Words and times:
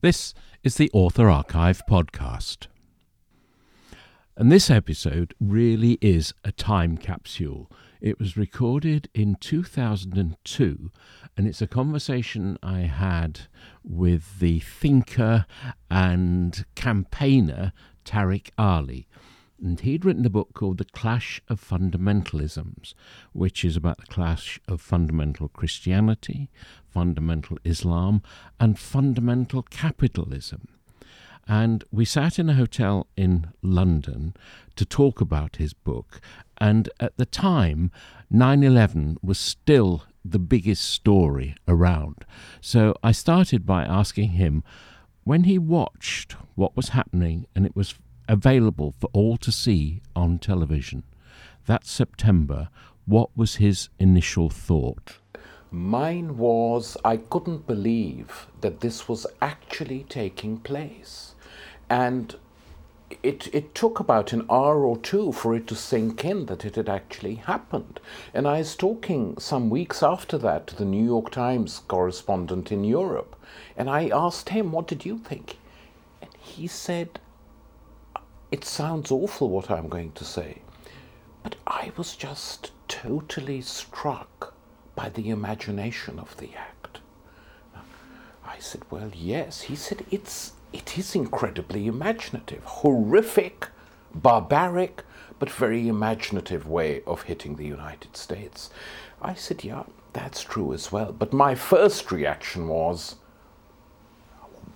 This 0.00 0.32
is 0.62 0.76
the 0.76 0.88
Author 0.92 1.28
Archive 1.28 1.82
podcast. 1.90 2.68
And 4.36 4.52
this 4.52 4.70
episode 4.70 5.34
really 5.40 5.98
is 6.00 6.32
a 6.44 6.52
time 6.52 6.96
capsule. 6.96 7.68
It 8.00 8.16
was 8.20 8.36
recorded 8.36 9.08
in 9.12 9.34
2002, 9.40 10.92
and 11.36 11.48
it's 11.48 11.60
a 11.60 11.66
conversation 11.66 12.58
I 12.62 12.82
had 12.82 13.40
with 13.82 14.38
the 14.38 14.60
thinker 14.60 15.46
and 15.90 16.64
campaigner 16.76 17.72
Tariq 18.04 18.50
Ali. 18.56 19.08
And 19.60 19.80
he'd 19.80 20.04
written 20.04 20.24
a 20.24 20.30
book 20.30 20.50
called 20.54 20.78
The 20.78 20.84
Clash 20.84 21.40
of 21.48 21.60
Fundamentalisms, 21.60 22.94
which 23.32 23.64
is 23.64 23.76
about 23.76 23.98
the 23.98 24.06
clash 24.06 24.60
of 24.68 24.80
fundamental 24.80 25.48
Christianity, 25.48 26.48
fundamental 26.88 27.58
Islam, 27.64 28.22
and 28.60 28.78
fundamental 28.78 29.62
capitalism. 29.62 30.68
And 31.48 31.82
we 31.90 32.04
sat 32.04 32.38
in 32.38 32.50
a 32.50 32.54
hotel 32.54 33.08
in 33.16 33.48
London 33.62 34.34
to 34.76 34.84
talk 34.84 35.20
about 35.20 35.56
his 35.56 35.72
book. 35.72 36.20
And 36.58 36.90
at 37.00 37.16
the 37.16 37.26
time, 37.26 37.90
9 38.30 38.62
11 38.62 39.18
was 39.22 39.38
still 39.38 40.04
the 40.24 40.38
biggest 40.38 40.84
story 40.84 41.56
around. 41.66 42.26
So 42.60 42.94
I 43.02 43.12
started 43.12 43.64
by 43.64 43.82
asking 43.84 44.30
him 44.30 44.62
when 45.24 45.44
he 45.44 45.58
watched 45.58 46.36
what 46.54 46.76
was 46.76 46.90
happening 46.90 47.46
and 47.56 47.64
it 47.64 47.74
was 47.74 47.94
available 48.28 48.94
for 49.00 49.08
all 49.12 49.36
to 49.38 49.50
see 49.50 50.02
on 50.14 50.38
television 50.38 51.02
that 51.66 51.86
September, 51.86 52.68
what 53.06 53.30
was 53.36 53.56
his 53.56 53.88
initial 53.98 54.50
thought? 54.50 55.18
Mine 55.70 56.38
was 56.38 56.96
I 57.04 57.18
couldn't 57.18 57.66
believe 57.66 58.46
that 58.62 58.80
this 58.80 59.06
was 59.06 59.26
actually 59.42 60.04
taking 60.08 60.56
place. 60.58 61.34
And 61.90 62.34
it, 63.22 63.48
it 63.54 63.74
took 63.74 64.00
about 64.00 64.32
an 64.32 64.46
hour 64.50 64.84
or 64.84 64.96
two 64.98 65.32
for 65.32 65.54
it 65.54 65.66
to 65.66 65.74
sink 65.74 66.24
in 66.24 66.46
that 66.46 66.64
it 66.64 66.76
had 66.76 66.88
actually 66.88 67.36
happened. 67.36 68.00
And 68.34 68.46
I 68.46 68.58
was 68.58 68.76
talking 68.76 69.36
some 69.38 69.70
weeks 69.70 70.02
after 70.02 70.38
that 70.38 70.66
to 70.68 70.76
the 70.76 70.84
New 70.84 71.04
York 71.04 71.30
Times 71.30 71.82
correspondent 71.88 72.70
in 72.70 72.84
Europe, 72.84 73.36
and 73.76 73.88
I 73.88 74.08
asked 74.08 74.50
him, 74.50 74.72
What 74.72 74.86
did 74.86 75.04
you 75.04 75.18
think? 75.18 75.58
And 76.20 76.30
he 76.38 76.66
said, 76.66 77.20
It 78.50 78.64
sounds 78.64 79.10
awful 79.10 79.48
what 79.48 79.70
I'm 79.70 79.88
going 79.88 80.12
to 80.12 80.24
say, 80.24 80.62
but 81.42 81.56
I 81.66 81.92
was 81.96 82.16
just 82.16 82.72
totally 82.88 83.60
struck 83.60 84.54
by 84.94 85.08
the 85.10 85.30
imagination 85.30 86.18
of 86.18 86.36
the 86.38 86.50
act. 86.54 87.00
I 88.44 88.58
said, 88.58 88.82
Well, 88.90 89.10
yes. 89.14 89.62
He 89.62 89.76
said, 89.76 90.04
It's 90.10 90.52
it 90.72 90.98
is 90.98 91.14
incredibly 91.14 91.86
imaginative, 91.86 92.64
horrific, 92.64 93.68
barbaric, 94.14 95.02
but 95.38 95.50
very 95.50 95.88
imaginative 95.88 96.66
way 96.66 97.02
of 97.06 97.22
hitting 97.22 97.56
the 97.56 97.66
United 97.66 98.16
States. 98.16 98.70
I 99.22 99.34
said, 99.34 99.64
yeah, 99.64 99.84
that's 100.12 100.42
true 100.42 100.72
as 100.72 100.92
well. 100.92 101.12
But 101.12 101.32
my 101.32 101.54
first 101.54 102.10
reaction 102.12 102.68
was, 102.68 103.16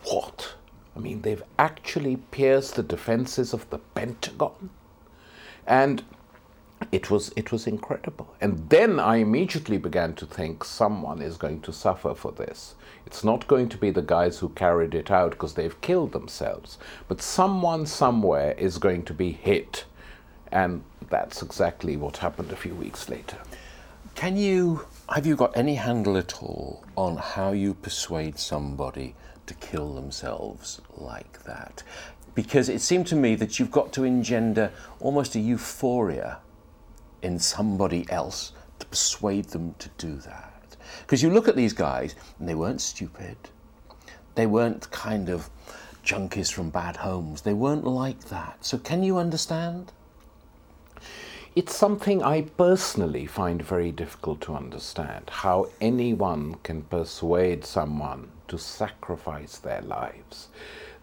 what? 0.04 0.54
I 0.94 0.98
mean, 0.98 1.22
they've 1.22 1.42
actually 1.58 2.16
pierced 2.16 2.74
the 2.74 2.82
defenses 2.82 3.52
of 3.52 3.68
the 3.70 3.78
Pentagon. 3.78 4.70
And 5.66 6.02
it 6.90 7.10
was 7.10 7.32
it 7.36 7.52
was 7.52 7.66
incredible. 7.66 8.34
And 8.40 8.68
then 8.68 8.98
I 8.98 9.16
immediately 9.16 9.78
began 9.78 10.14
to 10.14 10.26
think 10.26 10.64
someone 10.64 11.22
is 11.22 11.36
going 11.36 11.60
to 11.62 11.72
suffer 11.72 12.14
for 12.14 12.32
this. 12.32 12.74
It's 13.06 13.22
not 13.22 13.46
going 13.46 13.68
to 13.70 13.76
be 13.76 13.90
the 13.90 14.02
guys 14.02 14.38
who 14.38 14.48
carried 14.50 14.94
it 14.94 15.10
out 15.10 15.32
because 15.32 15.54
they've 15.54 15.80
killed 15.80 16.12
themselves, 16.12 16.78
but 17.08 17.22
someone 17.22 17.86
somewhere 17.86 18.52
is 18.52 18.78
going 18.78 19.04
to 19.04 19.14
be 19.14 19.32
hit. 19.32 19.84
And 20.50 20.82
that's 21.08 21.42
exactly 21.42 21.96
what 21.96 22.18
happened 22.18 22.52
a 22.52 22.56
few 22.56 22.74
weeks 22.74 23.08
later. 23.08 23.38
Can 24.14 24.36
you 24.36 24.86
have 25.08 25.26
you 25.26 25.36
got 25.36 25.56
any 25.56 25.76
handle 25.76 26.16
at 26.16 26.42
all 26.42 26.84
on 26.96 27.16
how 27.16 27.52
you 27.52 27.74
persuade 27.74 28.38
somebody 28.38 29.14
to 29.46 29.54
kill 29.54 29.94
themselves 29.94 30.80
like 30.96 31.42
that? 31.44 31.82
Because 32.34 32.68
it 32.68 32.80
seemed 32.80 33.06
to 33.08 33.16
me 33.16 33.34
that 33.36 33.58
you've 33.58 33.70
got 33.70 33.92
to 33.94 34.04
engender 34.04 34.70
almost 35.00 35.34
a 35.34 35.40
euphoria 35.40 36.38
in 37.22 37.38
somebody 37.38 38.06
else 38.10 38.52
to 38.78 38.86
persuade 38.86 39.46
them 39.46 39.74
to 39.78 39.88
do 39.98 40.16
that. 40.16 40.76
Because 41.00 41.22
you 41.22 41.30
look 41.30 41.48
at 41.48 41.56
these 41.56 41.72
guys, 41.72 42.14
and 42.38 42.48
they 42.48 42.54
weren't 42.54 42.80
stupid. 42.80 43.36
They 44.34 44.46
weren't 44.46 44.90
kind 44.90 45.28
of 45.28 45.50
junkies 46.04 46.52
from 46.52 46.70
bad 46.70 46.96
homes. 46.96 47.42
They 47.42 47.54
weren't 47.54 47.84
like 47.84 48.24
that. 48.24 48.64
So, 48.64 48.78
can 48.78 49.02
you 49.02 49.18
understand? 49.18 49.92
It's 51.54 51.76
something 51.76 52.22
I 52.22 52.42
personally 52.42 53.26
find 53.26 53.62
very 53.62 53.92
difficult 53.92 54.40
to 54.42 54.54
understand 54.54 55.28
how 55.28 55.68
anyone 55.82 56.54
can 56.62 56.82
persuade 56.82 57.66
someone 57.66 58.30
to 58.52 58.58
sacrifice 58.58 59.58
their 59.58 59.82
lives 59.82 60.48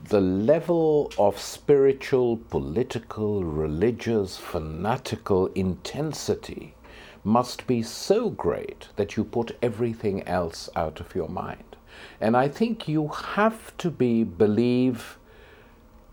the 0.03 0.21
level 0.21 1.11
of 1.17 1.37
spiritual, 1.37 2.37
political, 2.37 3.43
religious, 3.43 4.37
fanatical 4.37 5.47
intensity 5.47 6.73
must 7.23 7.67
be 7.67 7.83
so 7.83 8.29
great 8.29 8.87
that 8.95 9.17
you 9.17 9.25
put 9.25 9.57
everything 9.61 10.25
else 10.25 10.69
out 10.75 11.01
of 11.01 11.13
your 11.13 11.27
mind. 11.27 11.75
And 12.21 12.37
I 12.37 12.47
think 12.47 12.87
you 12.87 13.09
have 13.09 13.75
to 13.79 13.91
be 13.91 14.23
believe 14.23 15.17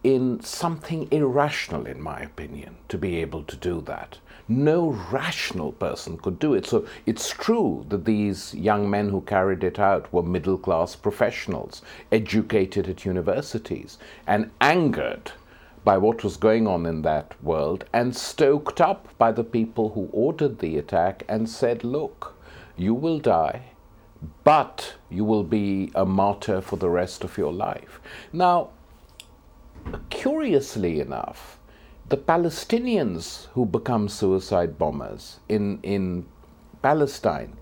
in 0.04 0.40
something 0.40 1.08
irrational, 1.10 1.86
in 1.86 2.00
my 2.00 2.20
opinion, 2.20 2.76
to 2.88 2.98
be 2.98 3.16
able 3.16 3.42
to 3.44 3.56
do 3.56 3.80
that. 3.82 4.18
No 4.48 4.90
rational 5.10 5.72
person 5.72 6.18
could 6.18 6.38
do 6.38 6.54
it. 6.54 6.66
So 6.66 6.86
it's 7.06 7.30
true 7.30 7.84
that 7.88 8.04
these 8.04 8.54
young 8.54 8.88
men 8.88 9.08
who 9.08 9.20
carried 9.22 9.64
it 9.64 9.78
out 9.78 10.12
were 10.12 10.22
middle 10.22 10.58
class 10.58 10.94
professionals, 10.94 11.82
educated 12.12 12.88
at 12.88 13.04
universities, 13.04 13.98
and 14.26 14.50
angered 14.60 15.32
by 15.84 15.98
what 15.98 16.22
was 16.22 16.36
going 16.36 16.66
on 16.66 16.86
in 16.86 17.02
that 17.02 17.34
world, 17.42 17.84
and 17.92 18.16
stoked 18.16 18.80
up 18.80 19.08
by 19.18 19.32
the 19.32 19.44
people 19.44 19.90
who 19.90 20.08
ordered 20.12 20.58
the 20.58 20.78
attack 20.78 21.24
and 21.28 21.48
said, 21.48 21.82
Look, 21.82 22.34
you 22.76 22.94
will 22.94 23.18
die 23.18 23.64
but 24.44 24.94
you 25.10 25.24
will 25.24 25.44
be 25.44 25.90
a 25.94 26.04
martyr 26.04 26.60
for 26.60 26.76
the 26.76 26.88
rest 26.88 27.24
of 27.24 27.36
your 27.36 27.52
life. 27.52 28.00
Now, 28.32 28.70
curiously 30.10 31.00
enough, 31.00 31.58
the 32.08 32.16
Palestinians 32.16 33.46
who 33.54 33.66
become 33.66 34.08
suicide 34.08 34.78
bombers 34.78 35.40
in, 35.48 35.80
in 35.82 36.26
Palestine, 36.82 37.56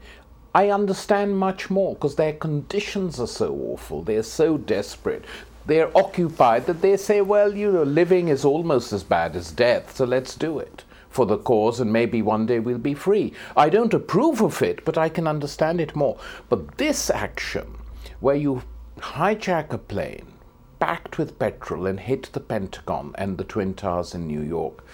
I 0.55 0.71
understand 0.71 1.39
much 1.39 1.71
more 1.71 1.95
because 1.95 2.17
their 2.17 2.35
conditions 2.35 3.19
are 3.19 3.27
so 3.27 3.55
awful. 3.55 4.03
They're 4.03 4.23
so 4.23 4.59
desperate. 4.59 5.25
They're 5.67 5.97
occupied 5.97 6.67
that 6.67 6.83
they 6.83 6.97
say, 6.97 7.23
well, 7.23 7.57
you 7.57 7.73
know, 7.73 7.83
living 7.85 8.29
is 8.29 8.45
almost 8.45 8.93
as 8.93 9.03
bad 9.03 9.35
as 9.35 9.51
death, 9.51 9.97
so 9.97 10.05
let's 10.05 10.37
do 10.37 10.59
it 10.59 10.85
for 11.09 11.27
the 11.27 11.39
cause 11.39 11.81
and 11.81 11.93
maybe 11.93 12.21
one 12.23 12.45
day 12.45 12.59
we'll 12.59 12.77
be 12.77 12.93
free. 12.93 13.33
I 13.57 13.69
don't 13.69 13.95
approve 13.95 14.43
of 14.43 14.61
it, 14.63 14.85
but 14.85 14.99
I 14.99 15.09
can 15.09 15.27
understand 15.27 15.81
it 15.81 15.95
more. 15.95 16.19
But 16.49 16.77
this 16.77 17.09
action, 17.09 17.79
where 18.21 18.35
you 18.35 18.63
hijack 18.99 19.73
a 19.73 19.79
plane, 19.79 20.34
packed 20.79 21.19
with 21.19 21.39
petrol 21.39 21.87
and 21.87 22.01
hit 22.01 22.31
the 22.33 22.41
Pentagon 22.41 23.15
and 23.17 23.39
the 23.39 23.45
Twin 23.45 23.75
Towers 23.75 24.15
in 24.15 24.27
New 24.27 24.43
York, 24.43 24.85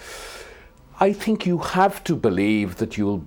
I 0.99 1.13
think 1.13 1.45
you 1.45 1.57
have 1.57 2.03
to 2.05 2.15
believe 2.15 2.77
that 2.77 2.97
you'll 2.97 3.25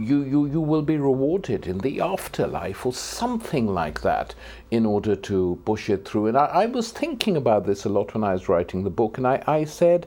you, 0.00 0.22
you, 0.22 0.46
you 0.46 0.60
will 0.60 0.82
be 0.82 0.96
rewarded 0.96 1.66
in 1.66 1.78
the 1.78 2.00
afterlife 2.00 2.86
or 2.86 2.92
something 2.92 3.66
like 3.66 4.00
that 4.02 4.34
in 4.70 4.86
order 4.86 5.16
to 5.16 5.58
push 5.64 5.90
it 5.90 6.06
through. 6.06 6.28
And 6.28 6.36
I, 6.36 6.44
I 6.44 6.66
was 6.66 6.92
thinking 6.92 7.36
about 7.36 7.66
this 7.66 7.84
a 7.84 7.88
lot 7.88 8.14
when 8.14 8.24
I 8.24 8.32
was 8.32 8.48
writing 8.48 8.84
the 8.84 8.90
book, 8.90 9.18
and 9.18 9.26
I, 9.26 9.42
I 9.46 9.64
said, 9.64 10.06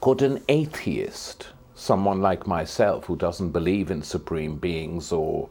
could 0.00 0.22
an 0.22 0.42
atheist, 0.48 1.48
someone 1.74 2.20
like 2.20 2.46
myself 2.46 3.06
who 3.06 3.16
doesn't 3.16 3.50
believe 3.50 3.90
in 3.90 4.02
supreme 4.02 4.56
beings 4.56 5.12
or 5.12 5.48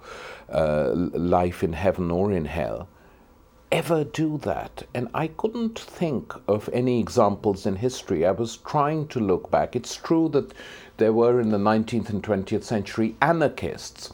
uh, 0.52 0.92
life 0.94 1.64
in 1.64 1.74
heaven 1.74 2.12
or 2.12 2.32
in 2.32 2.46
hell, 2.46 2.88
ever 3.72 4.06
do 4.06 4.38
that? 4.38 4.84
And 4.94 5.10
I 5.14 5.28
couldn't 5.28 5.78
think 5.78 6.34
of 6.48 6.70
any 6.72 7.00
examples 7.00 7.66
in 7.66 7.76
history. 7.76 8.26
I 8.26 8.32
was 8.32 8.58
trying 8.58 9.08
to 9.10 9.20
look 9.20 9.52
back. 9.52 9.76
It's 9.76 9.96
true 9.96 10.30
that 10.30 10.54
there 10.98 11.12
were 11.12 11.42
in 11.42 11.50
the 11.50 11.58
19th 11.58 12.10
and 12.10 12.24
20th 12.24 12.64
century 12.64 13.16
anarchists, 13.22 14.12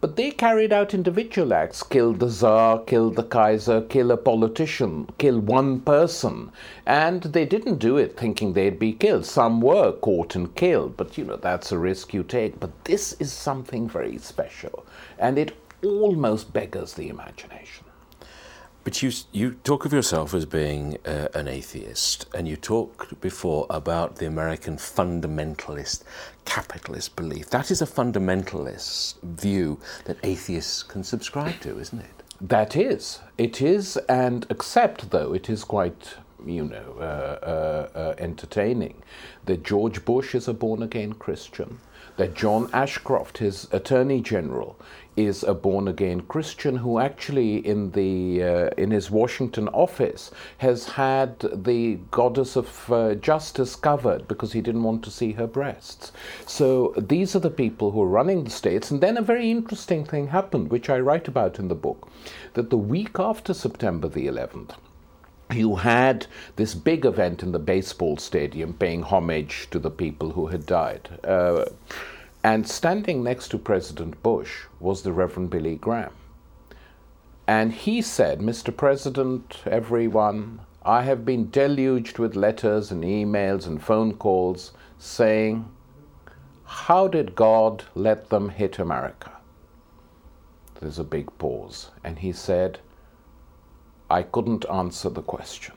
but 0.00 0.16
they 0.16 0.30
carried 0.30 0.72
out 0.72 0.92
individual 0.92 1.54
acts 1.54 1.82
kill 1.82 2.12
the 2.12 2.28
Tsar, 2.28 2.80
kill 2.80 3.10
the 3.10 3.22
Kaiser, 3.22 3.80
kill 3.80 4.10
a 4.10 4.16
politician, 4.16 5.08
kill 5.18 5.40
one 5.40 5.80
person. 5.80 6.50
And 6.84 7.22
they 7.22 7.46
didn't 7.46 7.78
do 7.78 7.96
it 7.96 8.16
thinking 8.16 8.52
they'd 8.52 8.78
be 8.78 8.92
killed. 8.92 9.24
Some 9.24 9.60
were 9.60 9.92
caught 9.92 10.34
and 10.34 10.54
killed, 10.54 10.96
but 10.96 11.16
you 11.16 11.24
know, 11.24 11.36
that's 11.36 11.72
a 11.72 11.78
risk 11.78 12.12
you 12.12 12.22
take. 12.22 12.60
But 12.60 12.84
this 12.84 13.14
is 13.14 13.32
something 13.32 13.88
very 13.88 14.18
special, 14.18 14.84
and 15.18 15.38
it 15.38 15.56
almost 15.82 16.52
beggars 16.52 16.92
the 16.92 17.08
imagination. 17.08 17.85
But 18.86 19.02
you, 19.02 19.10
you 19.32 19.54
talk 19.64 19.84
of 19.84 19.92
yourself 19.92 20.32
as 20.32 20.46
being 20.46 20.98
uh, 21.04 21.26
an 21.34 21.48
atheist, 21.48 22.26
and 22.32 22.46
you 22.46 22.54
talked 22.54 23.20
before 23.20 23.66
about 23.68 24.14
the 24.14 24.26
American 24.26 24.76
fundamentalist 24.76 26.04
capitalist 26.44 27.16
belief. 27.16 27.50
That 27.50 27.72
is 27.72 27.82
a 27.82 27.84
fundamentalist 27.84 29.20
view 29.24 29.80
that 30.04 30.18
atheists 30.22 30.84
can 30.84 31.02
subscribe 31.02 31.58
to, 31.62 31.80
isn't 31.80 31.98
it? 31.98 32.22
That 32.40 32.76
is. 32.76 33.18
It 33.36 33.60
is, 33.60 33.96
and 34.08 34.46
except 34.50 35.10
though, 35.10 35.32
it 35.32 35.50
is 35.50 35.64
quite, 35.64 36.14
you 36.46 36.66
know, 36.66 36.94
uh, 37.00 37.02
uh, 37.02 37.98
uh, 37.98 38.05
entertaining. 38.26 38.96
That 39.46 39.62
George 39.62 40.04
Bush 40.04 40.34
is 40.34 40.48
a 40.48 40.52
born 40.52 40.82
again 40.82 41.12
Christian, 41.14 41.78
that 42.16 42.34
John 42.34 42.68
Ashcroft, 42.72 43.38
his 43.38 43.68
Attorney 43.72 44.20
General, 44.20 44.76
is 45.16 45.42
a 45.42 45.54
born 45.54 45.88
again 45.88 46.20
Christian 46.22 46.76
who 46.76 46.98
actually 46.98 47.66
in 47.66 47.92
the 47.92 48.42
uh, 48.42 48.70
in 48.76 48.90
his 48.90 49.10
Washington 49.10 49.68
office 49.68 50.30
has 50.58 50.88
had 50.88 51.38
the 51.40 51.98
goddess 52.10 52.56
of 52.56 52.92
uh, 52.92 53.14
justice 53.14 53.76
covered 53.76 54.28
because 54.28 54.52
he 54.52 54.60
didn't 54.60 54.82
want 54.82 55.02
to 55.04 55.10
see 55.10 55.32
her 55.32 55.46
breasts. 55.46 56.12
So 56.46 56.92
these 56.98 57.34
are 57.34 57.44
the 57.48 57.58
people 57.64 57.92
who 57.92 58.02
are 58.02 58.18
running 58.20 58.44
the 58.44 58.50
states. 58.50 58.90
And 58.90 59.00
then 59.00 59.16
a 59.16 59.22
very 59.22 59.50
interesting 59.50 60.04
thing 60.04 60.28
happened 60.28 60.70
which 60.70 60.90
I 60.90 60.98
write 61.00 61.28
about 61.28 61.58
in 61.58 61.68
the 61.68 61.74
book 61.74 62.08
that 62.54 62.70
the 62.70 62.84
week 62.94 63.18
after 63.18 63.54
September 63.54 64.08
the 64.08 64.26
11th 64.26 64.74
you 65.52 65.76
had 65.76 66.26
this 66.56 66.74
big 66.74 67.04
event 67.04 67.42
in 67.42 67.52
the 67.52 67.58
baseball 67.58 68.16
stadium 68.16 68.74
paying 68.74 69.02
homage 69.02 69.68
to 69.70 69.78
the 69.78 69.90
people 69.90 70.30
who 70.30 70.48
had 70.48 70.66
died. 70.66 71.08
Uh, 71.24 71.64
and 72.42 72.68
standing 72.68 73.22
next 73.22 73.48
to 73.48 73.58
President 73.58 74.22
Bush 74.22 74.64
was 74.80 75.02
the 75.02 75.12
Reverend 75.12 75.50
Billy 75.50 75.76
Graham. 75.76 76.12
And 77.46 77.72
he 77.72 78.02
said, 78.02 78.40
Mr. 78.40 78.76
President, 78.76 79.58
everyone, 79.66 80.60
I 80.84 81.02
have 81.02 81.24
been 81.24 81.50
deluged 81.50 82.18
with 82.18 82.36
letters 82.36 82.90
and 82.90 83.04
emails 83.04 83.66
and 83.66 83.82
phone 83.82 84.14
calls 84.14 84.72
saying, 84.98 85.68
How 86.64 87.06
did 87.08 87.34
God 87.34 87.84
let 87.94 88.30
them 88.30 88.48
hit 88.48 88.78
America? 88.78 89.32
There's 90.80 90.98
a 90.98 91.04
big 91.04 91.36
pause. 91.38 91.90
And 92.04 92.18
he 92.18 92.32
said, 92.32 92.78
I 94.10 94.22
couldn't 94.22 94.64
answer 94.70 95.10
the 95.10 95.22
question. 95.22 95.74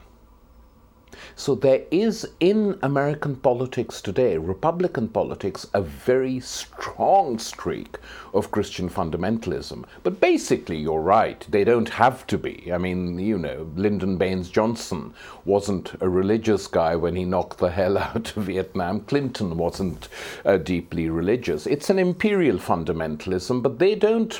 So 1.35 1.55
there 1.55 1.83
is 1.89 2.27
in 2.39 2.77
American 2.81 3.35
politics 3.35 4.01
today, 4.01 4.37
Republican 4.37 5.07
politics, 5.07 5.67
a 5.73 5.81
very 5.81 6.39
strong 6.39 7.39
streak 7.39 7.97
of 8.33 8.51
Christian 8.51 8.89
fundamentalism. 8.89 9.85
But 10.03 10.21
basically, 10.21 10.77
you're 10.77 11.01
right, 11.01 11.45
they 11.49 11.63
don't 11.63 11.89
have 11.89 12.27
to 12.27 12.37
be. 12.37 12.71
I 12.71 12.77
mean, 12.77 13.17
you 13.19 13.37
know, 13.37 13.69
Lyndon 13.75 14.17
Baines 14.17 14.49
Johnson 14.49 15.13
wasn't 15.45 15.91
a 16.01 16.09
religious 16.09 16.67
guy 16.67 16.95
when 16.95 17.15
he 17.15 17.25
knocked 17.25 17.57
the 17.57 17.71
hell 17.71 17.97
out 17.97 18.35
of 18.37 18.43
Vietnam. 18.43 19.01
Clinton 19.01 19.57
wasn't 19.57 20.09
uh, 20.45 20.57
deeply 20.57 21.09
religious. 21.09 21.65
It's 21.67 21.89
an 21.89 21.99
imperial 21.99 22.57
fundamentalism, 22.57 23.63
but 23.63 23.79
they 23.79 23.95
don't 23.95 24.39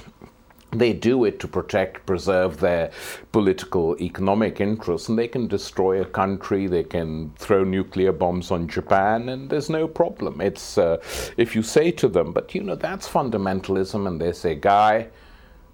they 0.71 0.94
do 0.94 1.25
it 1.25 1.39
to 1.39 1.48
protect, 1.48 2.06
preserve 2.06 2.60
their 2.60 2.92
political, 3.31 4.00
economic 4.00 4.62
interests, 4.62 5.10
and 5.10 5.18
they 5.18 5.27
can 5.27 5.48
destroy 5.48 6.01
a 6.01 6.06
country. 6.06 6.68
They 6.68 6.83
can 6.83 7.31
throw 7.38 7.63
nuclear 7.63 8.12
bombs 8.12 8.51
on 8.51 8.68
Japan, 8.68 9.30
and 9.30 9.50
there's 9.50 9.69
no 9.69 9.88
problem. 9.88 10.42
It's 10.42 10.77
uh, 10.77 10.98
if 11.38 11.56
you 11.56 11.63
say 11.63 11.92
to 11.92 12.07
them, 12.07 12.33
"But 12.33 12.54
you 12.54 12.62
know 12.62 12.75
that's 12.75 13.07
fundamentalism," 13.07 14.07
and 14.07 14.21
they 14.21 14.31
say, 14.31 14.56
"Guy." 14.56 15.07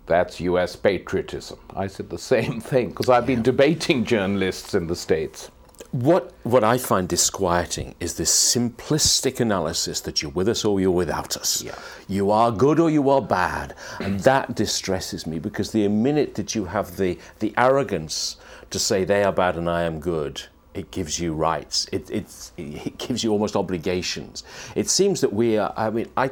That's 0.08 0.40
US 0.40 0.76
patriotism. 0.76 1.58
I 1.76 1.88
said 1.88 2.12
the 2.12 2.20
same 2.20 2.62
thing 2.62 2.90
because 2.90 3.10
I've 3.10 3.26
been 3.26 3.42
debating 3.42 4.06
journalists 4.06 4.76
in 4.76 4.86
the 4.86 4.96
States. 4.96 5.50
What, 5.96 6.34
what 6.44 6.66
I 6.66 6.78
find 6.78 7.08
disquieting 7.08 7.96
is 8.02 8.16
this 8.16 8.30
simplistic 8.30 9.40
analysis 9.40 10.02
that 10.02 10.22
you're 10.22 10.32
with 10.32 10.50
us 10.50 10.66
or 10.66 10.82
you're 10.82 10.92
without 10.92 11.38
us. 11.38 11.64
Yeah. 11.64 11.76
You 12.10 12.32
are 12.32 12.52
good 12.52 12.82
or 12.82 12.90
you 12.90 13.10
are 13.10 13.22
bad. 13.22 13.76
And 14.02 14.20
that 14.20 14.56
distresses 14.56 15.26
me 15.26 15.40
because 15.40 15.72
the 15.72 15.88
minute 15.88 16.36
that 16.36 16.54
you 16.54 16.66
have 16.66 16.98
the, 16.98 17.18
the 17.40 17.54
arrogance 17.58 18.36
to 18.72 18.78
say 18.78 19.06
they 19.06 19.24
are 19.24 19.32
bad 19.32 19.56
and 19.56 19.70
I 19.70 19.84
am 19.84 20.02
good, 20.02 20.42
it 20.74 20.92
gives 20.92 21.18
you 21.18 21.34
rights. 21.34 21.88
It, 21.94 22.10
it, 22.10 22.52
it 22.58 22.98
gives 22.98 23.24
you 23.24 23.32
almost 23.32 23.56
obligations. 23.56 24.44
It 24.76 24.90
seems 24.90 25.22
that 25.22 25.32
we 25.32 25.58
are, 25.58 25.74
I 25.78 25.92
mean, 25.92 26.10
I, 26.18 26.32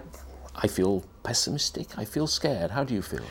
I 0.57 0.67
feel 0.67 1.05
pessimistic. 1.23 1.97
I 1.97 2.03
feel 2.03 2.27
scared. 2.27 2.71
How 2.71 2.83
do 2.83 2.93
you 2.93 3.01
feel? 3.01 3.23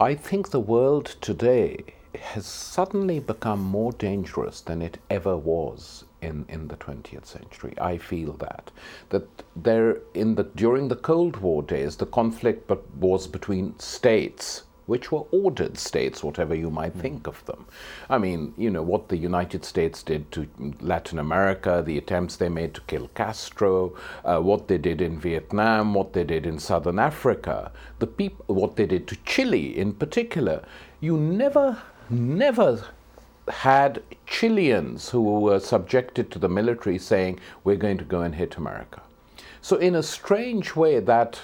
I 0.00 0.14
think 0.14 0.48
the 0.48 0.60
world 0.60 1.16
today 1.20 1.84
has 2.22 2.46
suddenly 2.46 3.18
become 3.20 3.60
more 3.60 3.92
dangerous 3.92 4.60
than 4.60 4.80
it 4.80 4.98
ever 5.10 5.36
was 5.36 6.04
in, 6.20 6.46
in 6.48 6.68
the 6.68 6.76
20th 6.76 7.26
century. 7.26 7.74
I 7.80 7.98
feel 7.98 8.32
that 8.34 8.70
that 9.10 9.28
there 9.56 9.98
in 10.14 10.36
the 10.36 10.44
during 10.44 10.88
the 10.88 10.96
Cold 10.96 11.36
War 11.36 11.62
days, 11.62 11.96
the 11.96 12.06
conflict 12.06 12.68
but 12.68 12.88
was 12.94 13.26
between 13.26 13.78
states 13.78 14.62
which 14.86 15.12
were 15.12 15.24
ordered 15.30 15.78
states, 15.78 16.24
whatever 16.24 16.54
you 16.54 16.68
might 16.68 16.94
think 16.94 17.26
of 17.26 17.44
them. 17.46 17.66
I 18.10 18.18
mean, 18.18 18.52
you 18.56 18.68
know, 18.68 18.82
what 18.82 19.08
the 19.08 19.16
United 19.16 19.64
States 19.64 20.02
did 20.02 20.30
to 20.32 20.48
Latin 20.80 21.18
America, 21.18 21.82
the 21.86 21.98
attempts 21.98 22.36
they 22.36 22.48
made 22.48 22.74
to 22.74 22.80
kill 22.82 23.08
Castro, 23.14 23.94
uh, 24.24 24.40
what 24.40 24.68
they 24.68 24.78
did 24.78 25.00
in 25.00 25.20
Vietnam, 25.20 25.94
what 25.94 26.12
they 26.12 26.24
did 26.24 26.46
in 26.46 26.58
Southern 26.58 26.98
Africa, 26.98 27.70
the 28.00 28.06
peop- 28.06 28.42
what 28.48 28.76
they 28.76 28.86
did 28.86 29.06
to 29.08 29.16
Chile 29.24 29.76
in 29.78 29.92
particular. 29.94 30.64
You 31.00 31.16
never 31.16 31.80
never 32.12 32.84
had 33.48 34.02
Chileans 34.26 35.10
who 35.10 35.22
were 35.22 35.58
subjected 35.58 36.30
to 36.30 36.38
the 36.38 36.48
military 36.48 36.98
saying, 36.98 37.40
We're 37.64 37.76
going 37.76 37.98
to 37.98 38.04
go 38.04 38.20
and 38.20 38.34
hit 38.34 38.56
America. 38.56 39.02
So, 39.60 39.76
in 39.76 39.94
a 39.94 40.02
strange 40.02 40.76
way, 40.76 41.00
that 41.00 41.40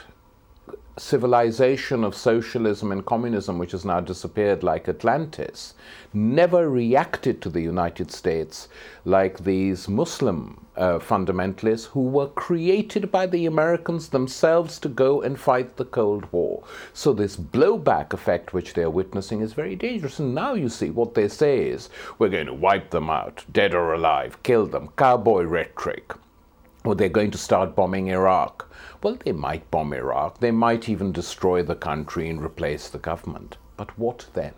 civilization 0.98 2.04
of 2.04 2.14
socialism 2.14 2.92
and 2.92 3.06
communism, 3.06 3.58
which 3.58 3.72
has 3.72 3.84
now 3.84 4.00
disappeared 4.00 4.62
like 4.62 4.88
Atlantis, 4.88 5.74
never 6.12 6.68
reacted 6.68 7.40
to 7.40 7.48
the 7.48 7.60
United 7.60 8.10
States 8.10 8.68
like 9.04 9.44
these 9.44 9.88
Muslim 9.88 10.66
uh, 10.76 10.98
fundamentalists 10.98 11.86
who 11.86 12.02
were 12.02 12.28
created 12.28 13.10
by 13.10 13.26
the 13.26 13.46
Americans 13.46 14.08
themselves 14.08 14.78
to 14.78 14.88
go 14.88 15.22
and 15.22 15.38
fight 15.38 15.76
the 15.76 15.84
Cold 15.84 16.26
War. 16.32 16.62
So, 16.92 17.12
this 17.12 17.36
blowback 17.36 18.12
effect 18.12 18.52
which 18.52 18.74
they're 18.74 18.90
witnessing 18.90 19.40
is 19.40 19.52
very 19.52 19.76
dangerous. 19.76 20.18
And 20.18 20.34
now 20.34 20.54
you 20.54 20.68
see 20.68 20.90
what 20.90 21.14
they 21.14 21.28
say 21.28 21.68
is 21.68 21.88
we're 22.18 22.28
going 22.28 22.46
to 22.46 22.54
wipe 22.54 22.90
them 22.90 23.10
out, 23.10 23.44
dead 23.52 23.74
or 23.74 23.92
alive, 23.92 24.42
kill 24.42 24.66
them, 24.66 24.90
cowboy 24.96 25.42
rhetoric. 25.42 26.14
Or 26.88 26.94
they're 26.94 27.10
going 27.10 27.32
to 27.32 27.36
start 27.36 27.76
bombing 27.76 28.06
Iraq. 28.06 28.66
Well, 29.02 29.18
they 29.22 29.32
might 29.32 29.70
bomb 29.70 29.92
Iraq. 29.92 30.40
They 30.40 30.50
might 30.50 30.88
even 30.88 31.12
destroy 31.12 31.62
the 31.62 31.74
country 31.74 32.30
and 32.30 32.42
replace 32.42 32.88
the 32.88 32.96
government. 32.96 33.58
But 33.76 33.98
what 33.98 34.24
then? 34.32 34.54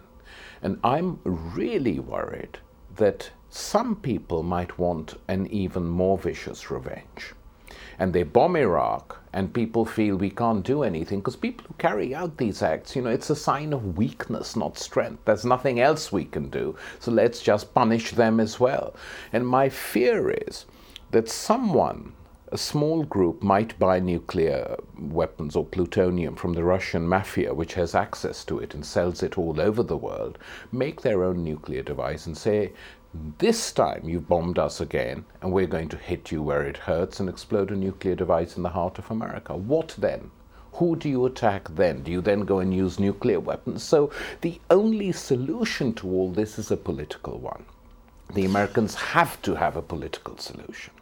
And 0.62 0.78
I'm 0.84 1.18
really 1.24 1.98
worried 1.98 2.58
that 2.94 3.32
some 3.48 3.96
people 3.96 4.44
might 4.44 4.78
want 4.78 5.18
an 5.26 5.48
even 5.48 5.88
more 5.88 6.18
vicious 6.18 6.70
revenge. 6.70 7.34
And 7.98 8.12
they 8.12 8.22
bomb 8.22 8.54
Iraq, 8.54 9.20
and 9.32 9.52
people 9.52 9.84
feel 9.84 10.14
we 10.14 10.30
can't 10.30 10.64
do 10.64 10.84
anything 10.84 11.18
because 11.18 11.34
people 11.34 11.66
who 11.66 11.74
carry 11.78 12.14
out 12.14 12.36
these 12.36 12.62
acts, 12.62 12.94
you 12.94 13.02
know, 13.02 13.10
it's 13.10 13.30
a 13.30 13.34
sign 13.34 13.72
of 13.72 13.98
weakness, 13.98 14.54
not 14.54 14.78
strength. 14.78 15.24
There's 15.24 15.44
nothing 15.44 15.80
else 15.80 16.12
we 16.12 16.26
can 16.26 16.48
do, 16.48 16.76
so 17.00 17.10
let's 17.10 17.42
just 17.42 17.74
punish 17.74 18.12
them 18.12 18.38
as 18.38 18.60
well. 18.60 18.94
And 19.32 19.44
my 19.44 19.68
fear 19.68 20.30
is 20.30 20.66
that 21.10 21.28
someone 21.28 22.12
a 22.52 22.58
small 22.58 23.04
group 23.04 23.42
might 23.42 23.78
buy 23.78 24.00
nuclear 24.00 24.76
weapons 24.98 25.54
or 25.54 25.64
plutonium 25.64 26.34
from 26.34 26.52
the 26.52 26.64
Russian 26.64 27.06
mafia, 27.06 27.54
which 27.54 27.74
has 27.74 27.94
access 27.94 28.44
to 28.46 28.58
it 28.58 28.74
and 28.74 28.84
sells 28.84 29.22
it 29.22 29.38
all 29.38 29.60
over 29.60 29.84
the 29.84 29.96
world, 29.96 30.36
make 30.72 31.00
their 31.00 31.22
own 31.22 31.44
nuclear 31.44 31.82
device 31.82 32.26
and 32.26 32.36
say, 32.36 32.72
this 33.38 33.72
time 33.72 34.08
you've 34.08 34.28
bombed 34.28 34.58
us 34.58 34.80
again, 34.80 35.24
and 35.42 35.52
we're 35.52 35.66
going 35.66 35.88
to 35.88 35.96
hit 35.96 36.32
you 36.32 36.42
where 36.42 36.62
it 36.62 36.76
hurts 36.76 37.20
and 37.20 37.28
explode 37.28 37.70
a 37.70 37.76
nuclear 37.76 38.14
device 38.14 38.56
in 38.56 38.62
the 38.62 38.68
heart 38.68 38.98
of 38.98 39.10
America. 39.10 39.56
What 39.56 39.94
then? 39.98 40.30
Who 40.74 40.96
do 40.96 41.08
you 41.08 41.26
attack 41.26 41.68
then? 41.74 42.02
Do 42.02 42.10
you 42.10 42.20
then 42.20 42.40
go 42.40 42.60
and 42.60 42.72
use 42.74 42.98
nuclear 43.00 43.40
weapons? 43.40 43.82
So 43.82 44.12
the 44.40 44.60
only 44.70 45.12
solution 45.12 45.92
to 45.94 46.08
all 46.08 46.30
this 46.30 46.58
is 46.58 46.70
a 46.70 46.76
political 46.76 47.38
one. 47.38 47.64
The 48.32 48.44
Americans 48.44 48.94
have 48.94 49.42
to 49.42 49.56
have 49.56 49.76
a 49.76 49.82
political 49.82 50.36
solution. 50.38 50.94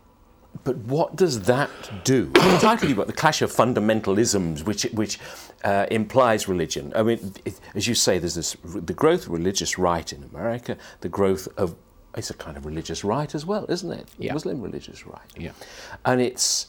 But 0.65 0.77
what 0.79 1.17
does 1.17 1.43
that 1.43 1.71
do? 2.05 2.31
I'm 2.37 2.61
talking 2.61 2.93
about 2.93 3.07
the 3.07 3.13
clash 3.13 3.43
of 3.43 3.53
fundamentalisms, 3.53 4.65
which 4.65 4.85
which 4.93 5.19
uh, 5.65 5.87
implies 5.91 6.49
religion. 6.49 6.93
I 6.95 7.03
mean, 7.03 7.35
it, 7.45 7.59
as 7.75 7.87
you 7.87 7.95
say, 7.95 8.19
there's 8.19 8.35
this 8.35 8.57
the 8.65 8.95
growth 8.95 9.27
of 9.27 9.33
religious 9.33 9.79
right 9.79 10.13
in 10.13 10.25
America, 10.25 10.77
the 11.01 11.09
growth 11.09 11.49
of 11.57 11.75
it's 12.17 12.31
a 12.31 12.35
kind 12.35 12.57
of 12.57 12.67
religious 12.67 13.05
right 13.05 13.35
as 13.35 13.47
well, 13.47 13.67
isn't 13.69 13.93
it? 13.93 14.09
Yeah. 14.19 14.33
Muslim 14.33 14.61
religious 14.61 15.07
right. 15.07 15.31
Yeah. 15.37 15.53
And 16.05 16.21
it's 16.21 16.69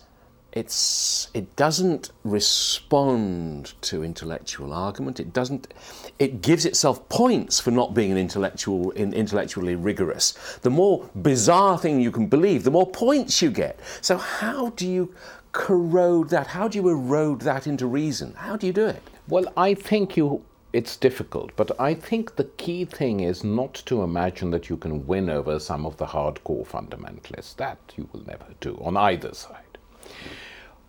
it's 0.51 1.29
it 1.33 1.55
doesn't 1.55 2.11
respond 2.23 3.73
to 3.81 4.03
intellectual 4.03 4.73
argument. 4.73 5.19
It 5.19 5.31
doesn't. 5.31 5.73
It 6.17 6.41
gives 6.41 6.65
itself 6.65 7.07
points 7.09 7.59
for 7.59 7.71
not 7.71 7.93
being 7.93 8.11
an 8.11 8.17
intellectual, 8.17 8.91
in, 8.91 9.13
intellectually 9.13 9.75
rigorous. 9.75 10.31
The 10.61 10.69
more 10.69 11.09
bizarre 11.21 11.77
thing 11.77 12.01
you 12.01 12.11
can 12.11 12.27
believe, 12.27 12.63
the 12.63 12.71
more 12.71 12.87
points 12.87 13.41
you 13.41 13.51
get. 13.51 13.79
So 14.01 14.17
how 14.17 14.69
do 14.71 14.87
you 14.87 15.13
corrode 15.51 16.29
that? 16.29 16.47
How 16.47 16.67
do 16.67 16.77
you 16.77 16.89
erode 16.89 17.41
that 17.41 17.67
into 17.67 17.85
reason? 17.85 18.33
How 18.33 18.55
do 18.55 18.65
you 18.67 18.73
do 18.73 18.87
it? 18.87 19.03
Well, 19.27 19.45
I 19.55 19.75
think 19.75 20.17
you 20.17 20.43
it's 20.71 20.97
difficult, 20.97 21.51
but 21.55 21.71
I 21.79 21.95
think 21.95 22.35
the 22.35 22.43
key 22.43 22.85
thing 22.85 23.21
is 23.21 23.43
not 23.43 23.73
to 23.85 24.03
imagine 24.03 24.51
that 24.51 24.69
you 24.69 24.77
can 24.77 25.07
win 25.07 25.29
over 25.29 25.59
some 25.59 25.85
of 25.85 25.97
the 25.97 26.05
hardcore 26.05 26.67
fundamentalists. 26.67 27.55
That 27.55 27.79
you 27.97 28.07
will 28.11 28.23
never 28.27 28.45
do 28.59 28.79
on 28.83 28.95
either 28.97 29.33
side. 29.33 29.68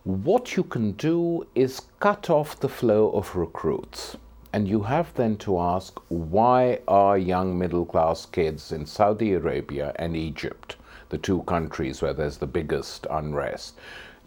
What 0.04 0.56
you 0.56 0.62
can 0.62 0.92
do 0.92 1.46
is 1.54 1.82
cut 2.00 2.30
off 2.30 2.58
the 2.58 2.68
flow 2.68 3.10
of 3.10 3.36
recruits. 3.36 4.16
And 4.52 4.66
you 4.66 4.82
have 4.82 5.14
then 5.14 5.36
to 5.38 5.58
ask 5.58 6.00
why 6.08 6.80
are 6.88 7.16
young 7.16 7.58
middle 7.58 7.86
class 7.86 8.26
kids 8.26 8.72
in 8.72 8.86
Saudi 8.86 9.32
Arabia 9.34 9.92
and 9.96 10.16
Egypt, 10.16 10.76
the 11.10 11.18
two 11.18 11.42
countries 11.42 12.02
where 12.02 12.14
there's 12.14 12.38
the 12.38 12.46
biggest 12.46 13.06
unrest, 13.10 13.78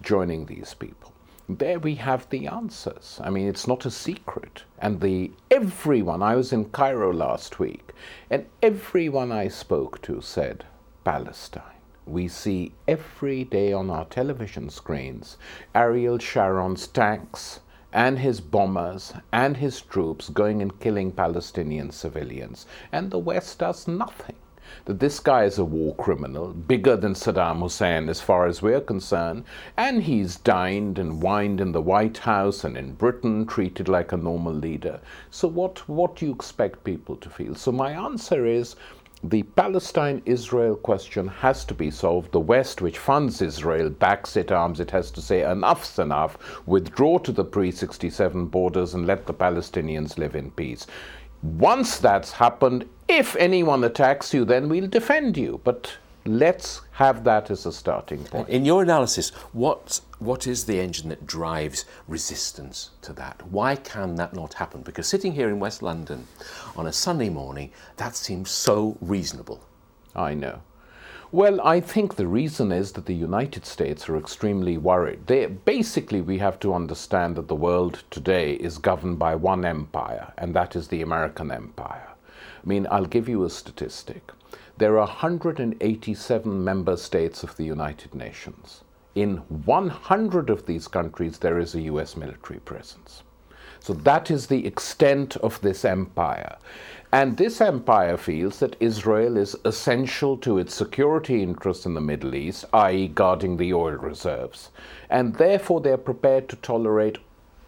joining 0.02 0.46
these 0.46 0.74
people? 0.74 1.14
there 1.50 1.80
we 1.80 1.96
have 1.96 2.30
the 2.30 2.48
answers. 2.48 3.20
I 3.24 3.30
mean, 3.30 3.48
it's 3.48 3.68
not 3.68 3.86
a 3.86 3.92
secret. 3.92 4.64
And 4.80 5.02
the 5.02 5.32
everyone, 5.52 6.24
I 6.24 6.36
was 6.36 6.54
in 6.54 6.66
Cairo 6.66 7.12
last 7.12 7.60
week, 7.60 7.92
and 8.30 8.46
everyone 8.62 9.32
I 9.32 9.48
spoke 9.50 10.02
to 10.04 10.22
said, 10.22 10.66
Palestine. 11.04 11.73
We 12.06 12.28
see 12.28 12.74
every 12.88 13.46
day 13.46 13.72
on 13.72 13.90
our 13.90 14.04
television 14.04 14.70
screens 14.70 15.38
Ariel 15.74 16.18
Sharon's 16.18 16.88
tanks 16.88 17.62
and 17.94 18.20
his 18.20 18.42
bombers 18.42 19.14
and 19.32 19.58
his 19.58 19.80
troops 19.80 20.30
going 20.30 20.62
and 20.62 20.80
killing 20.80 21.12
Palestinian 21.12 21.92
civilians, 21.92 22.66
and 22.92 23.10
the 23.10 23.20
West 23.20 23.60
does 23.60 23.88
nothing 23.88 24.36
that 24.86 25.00
this 25.00 25.20
guy 25.20 25.44
is 25.44 25.58
a 25.58 25.64
war 25.64 25.96
criminal, 25.96 26.50
bigger 26.50 26.96
than 26.96 27.14
Saddam 27.14 27.62
Hussein 27.62 28.10
as 28.10 28.22
far 28.22 28.48
as 28.48 28.62
we're 28.62 28.82
concerned, 28.82 29.46
and 29.78 30.04
he's 30.04 30.36
dined 30.38 31.00
and 31.00 31.22
wined 31.22 31.62
in 31.62 31.72
the 31.72 31.82
White 31.82 32.18
House 32.18 32.64
and 32.64 32.76
in 32.76 32.94
Britain, 32.94 33.46
treated 33.46 33.88
like 33.88 34.12
a 34.12 34.18
normal 34.18 34.54
leader. 34.54 35.00
So, 35.30 35.48
what, 35.48 35.88
what 35.88 36.16
do 36.16 36.26
you 36.26 36.34
expect 36.34 36.84
people 36.84 37.16
to 37.18 37.30
feel? 37.30 37.56
So, 37.56 37.72
my 37.72 37.92
answer 37.92 38.46
is 38.46 38.76
the 39.24 39.44
Palestine 39.44 40.22
Israel 40.26 40.76
question 40.76 41.30
has 41.30 41.64
to 41.66 41.74
be 41.74 41.90
solved. 41.90 42.34
The 42.34 42.42
West, 42.42 42.82
which 42.82 42.98
funds 42.98 43.42
Israel, 43.42 43.90
backs 43.90 44.36
it 44.36 44.52
arms. 44.52 44.82
It 44.82 44.92
has 44.92 45.12
to 45.12 45.22
say 45.22 45.44
enough's 45.44 45.98
enough, 45.98 46.38
withdraw 46.66 47.20
to 47.20 47.32
the 47.32 47.46
pre 47.46 47.72
67 47.72 48.48
borders, 48.48 48.94
and 48.94 49.08
let 49.08 49.26
the 49.26 49.34
Palestinians 49.34 50.18
live 50.18 50.36
in 50.36 50.52
peace. 50.52 50.88
Once 51.42 52.00
that's 52.00 52.34
happened, 52.34 52.88
if 53.08 53.36
anyone 53.38 53.86
attacks 53.86 54.34
you, 54.34 54.44
then 54.44 54.68
we'll 54.68 54.88
defend 54.88 55.38
you. 55.38 55.62
But 55.64 55.98
let's 56.26 56.82
have 56.92 57.24
that 57.24 57.52
as 57.52 57.66
a 57.66 57.72
starting 57.72 58.24
point. 58.26 58.50
In 58.50 58.66
your 58.66 58.84
analysis, 58.84 59.30
what 59.52 60.02
what 60.20 60.48
is 60.48 60.66
the 60.66 60.80
engine 60.80 61.10
that 61.10 61.28
drives 61.28 61.86
resistance 62.08 62.92
to 63.02 63.14
that? 63.14 63.46
Why 63.50 63.76
can 63.76 64.16
that 64.16 64.34
not 64.34 64.54
happen? 64.54 64.82
Because 64.82 65.08
sitting 65.08 65.34
here 65.34 65.50
in 65.50 65.60
West 65.60 65.82
London 65.82 66.28
on 66.78 66.88
a 66.88 66.94
Sunday 66.94 67.30
morning, 67.30 67.72
that 67.98 68.16
seems 68.16 68.50
so 68.50 68.98
reasonable. 69.02 69.62
I 70.16 70.34
know. 70.34 70.62
Well, 71.34 71.60
I 71.62 71.80
think 71.80 72.16
the 72.16 72.28
reason 72.28 72.72
is 72.72 72.92
that 72.92 73.08
the 73.08 73.16
United 73.16 73.66
States 73.66 74.08
are 74.08 74.18
extremely 74.18 74.78
worried. 74.78 75.26
They, 75.26 75.48
basically, 75.48 76.22
we 76.22 76.38
have 76.38 76.60
to 76.60 76.76
understand 76.76 77.36
that 77.38 77.48
the 77.48 77.56
world 77.56 78.04
today 78.12 78.54
is 78.54 78.78
governed 78.78 79.18
by 79.18 79.34
one 79.34 79.66
empire, 79.66 80.32
and 80.38 80.54
that 80.54 80.76
is 80.76 80.88
the 80.88 81.02
American 81.02 81.50
empire. 81.50 82.10
I 82.64 82.68
mean, 82.70 82.86
I'll 82.92 83.08
give 83.08 83.28
you 83.28 83.44
a 83.44 83.50
statistic. 83.50 84.32
There 84.78 84.98
are 84.98 85.06
187 85.06 86.64
member 86.64 86.98
states 86.98 87.44
of 87.44 87.56
the 87.58 87.64
United 87.64 88.16
Nations. 88.16 88.82
In 89.14 89.38
100 89.66 90.50
of 90.50 90.66
these 90.66 90.88
countries, 90.88 91.38
there 91.38 91.60
is 91.60 91.76
a 91.76 91.82
US 91.82 92.18
military 92.18 92.60
presence. 92.60 93.22
So 93.80 93.94
that 93.94 94.32
is 94.32 94.48
the 94.48 94.66
extent 94.66 95.38
of 95.38 95.62
this 95.62 95.86
empire. 95.86 96.58
And 97.12 97.38
this 97.38 97.62
empire 97.62 98.18
feels 98.18 98.58
that 98.60 98.76
Israel 98.80 99.38
is 99.38 99.56
essential 99.64 100.38
to 100.38 100.58
its 100.58 100.74
security 100.74 101.44
interests 101.44 101.86
in 101.86 101.94
the 101.94 102.02
Middle 102.02 102.34
East, 102.34 102.66
i.e., 102.74 103.10
guarding 103.10 103.58
the 103.58 103.74
oil 103.74 103.98
reserves. 103.98 104.72
And 105.08 105.36
therefore, 105.36 105.82
they're 105.82 105.98
prepared 105.98 106.50
to 106.50 106.56
tolerate 106.56 107.20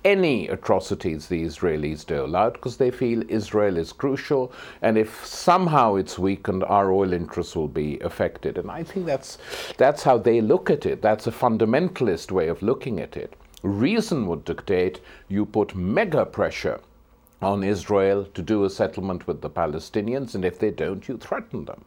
any 0.05 0.47
atrocities 0.47 1.27
the 1.27 1.43
Israelis 1.43 2.05
dole 2.05 2.35
out 2.35 2.53
because 2.53 2.77
they 2.77 2.91
feel 2.91 3.23
Israel 3.27 3.75
is 3.75 3.91
crucial, 3.91 4.53
and 4.83 4.97
if 4.97 5.25
somehow 5.25 5.95
it's 5.95 6.19
weakened, 6.19 6.63
our 6.63 6.91
oil 6.91 7.11
interests 7.11 7.55
will 7.55 7.67
be 7.67 7.99
affected. 7.99 8.57
And 8.59 8.69
I 8.69 8.83
think 8.83 9.07
that's 9.07 9.39
that's 9.77 10.03
how 10.03 10.19
they 10.19 10.39
look 10.41 10.69
at 10.69 10.85
it. 10.85 11.01
That's 11.01 11.27
a 11.27 11.31
fundamentalist 11.31 12.31
way 12.31 12.47
of 12.47 12.61
looking 12.61 12.99
at 12.99 13.17
it. 13.17 13.35
Reason 13.63 14.27
would 14.27 14.45
dictate 14.45 15.01
you 15.27 15.45
put 15.45 15.75
mega 15.75 16.23
pressure 16.25 16.79
on 17.45 17.63
Israel 17.63 18.25
to 18.33 18.41
do 18.41 18.63
a 18.63 18.69
settlement 18.69 19.27
with 19.27 19.41
the 19.41 19.49
Palestinians, 19.49 20.35
and 20.35 20.43
if 20.43 20.57
they 20.59 20.71
don't, 20.71 21.07
you 21.07 21.17
threaten 21.17 21.65
them. 21.65 21.85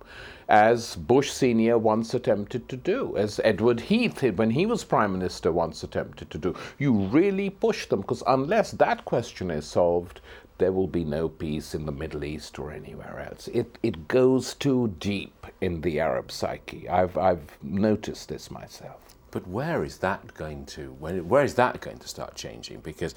As 0.49 0.97
Bush 0.97 1.31
Sr. 1.31 1.77
once 1.77 2.15
attempted 2.15 2.69
to 2.69 2.77
do, 2.77 3.17
as 3.17 3.41
Edward 3.45 3.81
Heath, 3.81 4.23
when 4.23 4.50
he 4.50 4.67
was 4.67 4.85
Prime 4.85 5.12
Minister, 5.12 5.50
once 5.53 5.83
attempted 5.83 6.31
to 6.31 6.38
do. 6.38 6.55
You 6.79 6.93
really 6.93 7.50
push 7.50 7.87
them, 7.87 8.03
because 8.03 8.23
unless 8.27 8.71
that 8.73 9.05
question 9.05 9.50
is 9.50 9.67
solved, 9.67 10.21
there 10.59 10.73
will 10.73 10.88
be 10.88 11.05
no 11.05 11.29
peace 11.29 11.75
in 11.75 11.87
the 11.87 11.93
Middle 11.93 12.25
East 12.25 12.59
or 12.59 12.71
anywhere 12.71 13.27
else. 13.29 13.49
It, 13.49 13.79
it 13.83 14.09
goes 14.09 14.55
too 14.55 14.95
deep 14.99 15.47
in 15.61 15.81
the 15.81 16.00
Arab 16.00 16.31
psyche. 16.31 16.88
I've, 16.88 17.17
I've 17.17 17.57
noticed 17.62 18.29
this 18.29 18.50
myself. 18.50 19.08
But 19.30 19.47
where 19.47 19.85
is 19.85 19.99
that 19.99 20.35
going 20.35 20.66
to? 20.66 20.92
Where 20.92 21.44
is 21.44 21.54
that 21.54 21.80
going 21.80 21.99
to 21.99 22.08
start 22.08 22.35
changing? 22.35 22.80
Because 22.80 23.14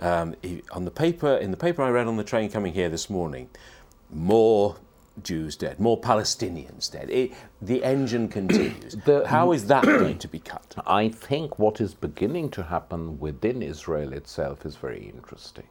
um, 0.00 0.34
on 0.72 0.84
the 0.84 0.90
paper, 0.90 1.36
in 1.36 1.50
the 1.50 1.56
paper 1.56 1.82
I 1.82 1.90
read 1.90 2.06
on 2.06 2.16
the 2.16 2.24
train 2.24 2.50
coming 2.50 2.72
here 2.72 2.88
this 2.88 3.08
morning, 3.08 3.48
more 4.10 4.76
Jews 5.22 5.56
dead, 5.56 5.78
more 5.78 6.00
Palestinians 6.00 6.90
dead. 6.90 7.10
It, 7.10 7.32
the 7.60 7.84
engine 7.84 8.28
continues. 8.38 8.94
the, 9.04 9.26
How 9.26 9.52
is 9.52 9.66
that 9.66 9.84
going 9.84 10.18
to 10.18 10.28
be 10.28 10.38
cut? 10.38 10.74
I 10.86 11.08
think 11.08 11.58
what 11.58 11.80
is 11.80 11.94
beginning 11.94 12.50
to 12.52 12.62
happen 12.62 13.20
within 13.20 13.62
Israel 13.62 14.12
itself 14.12 14.64
is 14.64 14.76
very 14.76 15.12
interesting. 15.14 15.66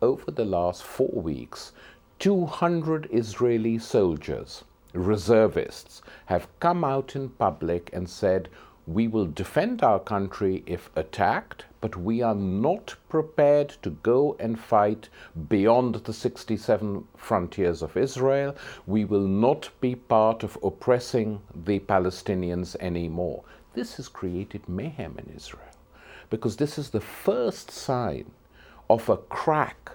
Over 0.00 0.30
the 0.30 0.44
last 0.44 0.82
four 0.82 1.10
weeks, 1.22 1.72
200 2.18 3.08
Israeli 3.12 3.78
soldiers, 3.78 4.64
reservists, 4.94 6.02
have 6.26 6.48
come 6.60 6.84
out 6.84 7.14
in 7.14 7.28
public 7.28 7.90
and 7.92 8.08
said, 8.08 8.48
we 8.86 9.06
will 9.06 9.26
defend 9.26 9.82
our 9.82 10.00
country 10.00 10.62
if 10.66 10.90
attacked, 10.96 11.64
but 11.80 11.96
we 11.96 12.20
are 12.20 12.34
not 12.34 12.96
prepared 13.08 13.68
to 13.82 13.90
go 13.90 14.36
and 14.40 14.58
fight 14.58 15.08
beyond 15.48 15.94
the 15.94 16.12
67 16.12 17.06
frontiers 17.16 17.82
of 17.82 17.96
Israel. 17.96 18.56
We 18.86 19.04
will 19.04 19.26
not 19.26 19.70
be 19.80 19.94
part 19.94 20.42
of 20.42 20.58
oppressing 20.62 21.40
the 21.54 21.78
Palestinians 21.80 22.74
anymore. 22.80 23.44
This 23.74 23.96
has 23.96 24.08
created 24.08 24.68
mayhem 24.68 25.16
in 25.18 25.32
Israel 25.34 25.62
because 26.28 26.56
this 26.56 26.78
is 26.78 26.90
the 26.90 27.00
first 27.00 27.70
sign 27.70 28.30
of 28.90 29.08
a 29.08 29.16
crack 29.16 29.92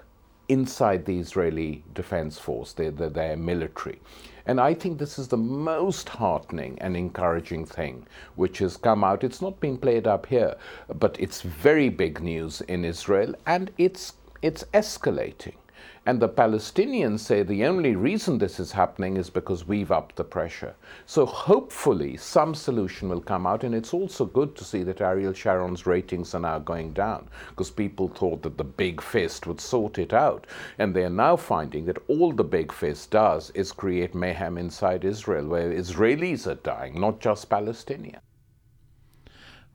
inside 0.48 1.04
the 1.04 1.18
Israeli 1.18 1.84
Defense 1.94 2.38
Force, 2.38 2.72
their, 2.72 2.90
their, 2.90 3.10
their 3.10 3.36
military. 3.36 4.00
And 4.48 4.58
I 4.58 4.72
think 4.72 4.98
this 4.98 5.18
is 5.18 5.28
the 5.28 5.36
most 5.36 6.08
heartening 6.08 6.78
and 6.80 6.96
encouraging 6.96 7.66
thing 7.66 8.06
which 8.34 8.58
has 8.60 8.78
come 8.78 9.04
out. 9.04 9.22
It's 9.22 9.42
not 9.42 9.60
being 9.60 9.76
played 9.76 10.06
up 10.06 10.24
here, 10.24 10.56
but 10.94 11.20
it's 11.20 11.42
very 11.42 11.90
big 11.90 12.22
news 12.22 12.62
in 12.62 12.82
Israel 12.82 13.34
and 13.46 13.70
it's, 13.76 14.14
it's 14.40 14.64
escalating. 14.72 15.56
And 16.06 16.20
the 16.20 16.28
Palestinians 16.28 17.20
say 17.20 17.42
the 17.42 17.66
only 17.66 17.94
reason 17.94 18.38
this 18.38 18.58
is 18.58 18.72
happening 18.72 19.18
is 19.18 19.28
because 19.28 19.68
we've 19.68 19.92
upped 19.92 20.16
the 20.16 20.24
pressure. 20.24 20.74
So 21.04 21.26
hopefully 21.26 22.16
some 22.16 22.54
solution 22.54 23.10
will 23.10 23.20
come 23.20 23.46
out. 23.46 23.62
And 23.62 23.74
it's 23.74 23.92
also 23.92 24.24
good 24.24 24.56
to 24.56 24.64
see 24.64 24.82
that 24.84 25.02
Ariel 25.02 25.34
Sharon's 25.34 25.84
ratings 25.84 26.34
are 26.34 26.40
now 26.40 26.60
going 26.60 26.92
down 26.92 27.28
because 27.50 27.70
people 27.70 28.08
thought 28.08 28.42
that 28.42 28.56
the 28.56 28.64
big 28.64 29.02
fist 29.02 29.46
would 29.46 29.60
sort 29.60 29.98
it 29.98 30.14
out. 30.14 30.46
And 30.78 30.96
they're 30.96 31.10
now 31.10 31.36
finding 31.36 31.84
that 31.84 31.98
all 32.08 32.32
the 32.32 32.42
big 32.42 32.72
fist 32.72 33.10
does 33.10 33.50
is 33.50 33.70
create 33.72 34.14
mayhem 34.14 34.56
inside 34.56 35.04
Israel, 35.04 35.46
where 35.46 35.70
Israelis 35.70 36.46
are 36.46 36.54
dying, 36.54 36.98
not 36.98 37.20
just 37.20 37.50
Palestinians. 37.50 38.20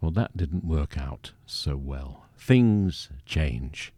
Well, 0.01 0.11
that 0.11 0.35
didn't 0.35 0.65
work 0.65 0.97
out 0.97 1.31
so 1.45 1.77
well. 1.77 2.25
Things 2.35 3.09
change. 3.25 3.93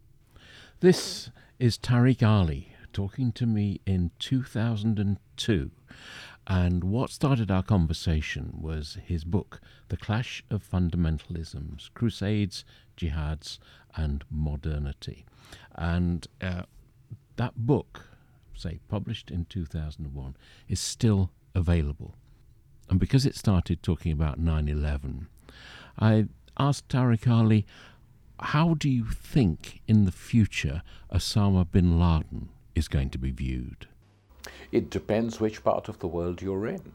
This 0.82 1.32
is 1.60 1.78
Tariq 1.78 2.22
Ali 2.22 2.74
talking 2.92 3.32
to 3.34 3.46
me 3.46 3.80
in 3.86 4.12
2002 4.20 5.72
And 6.48 6.84
what 6.84 7.10
started 7.10 7.50
our 7.50 7.64
conversation 7.64 8.58
was 8.62 8.98
his 9.04 9.24
book, 9.24 9.62
The 9.88 9.98
Clash 9.98 10.44
of 10.50 10.70
Fundamentalisms 10.70 11.94
Crusades, 11.94 12.66
Jihads, 12.98 13.58
and 13.96 14.24
Modernity. 14.30 15.26
And 15.76 16.28
uh, 16.42 16.64
that 17.38 17.56
book, 17.56 18.10
say, 18.54 18.80
published 18.88 19.32
in 19.32 19.46
2001, 19.46 20.36
is 20.68 20.80
still 20.80 21.32
available. 21.54 22.16
And 22.90 23.00
because 23.00 23.26
it 23.26 23.36
started 23.36 23.82
talking 23.82 24.12
about 24.12 24.40
9 24.40 24.68
11, 24.68 25.28
I 25.98 26.28
asked 26.58 26.90
Tariq 26.90 27.28
Ali, 27.28 27.66
how 28.40 28.74
do 28.74 28.90
you 28.90 29.06
think 29.06 29.82
in 29.88 30.06
the 30.06 30.12
future 30.12 30.82
Osama 31.12 31.70
bin 31.70 32.00
Laden 32.00 32.50
is 32.74 32.88
going 32.88 33.10
to 33.12 33.18
be 33.18 33.32
viewed? 33.32 33.88
It 34.72 34.90
depends 34.90 35.40
which 35.40 35.64
part 35.64 35.88
of 35.90 36.00
the 36.00 36.08
world 36.08 36.42
you're 36.42 36.68
in. 36.68 36.94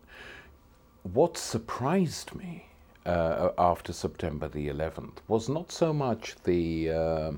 What 1.03 1.39
surprised 1.39 2.35
me 2.35 2.67
uh, 3.07 3.51
after 3.59 3.93
September 3.93 4.49
the 4.49 4.69
11th 4.69 5.19
was 5.29 5.49
not 5.49 5.73
so 5.73 5.93
much 5.93 6.37
the 6.45 6.91
uh, 6.91 7.33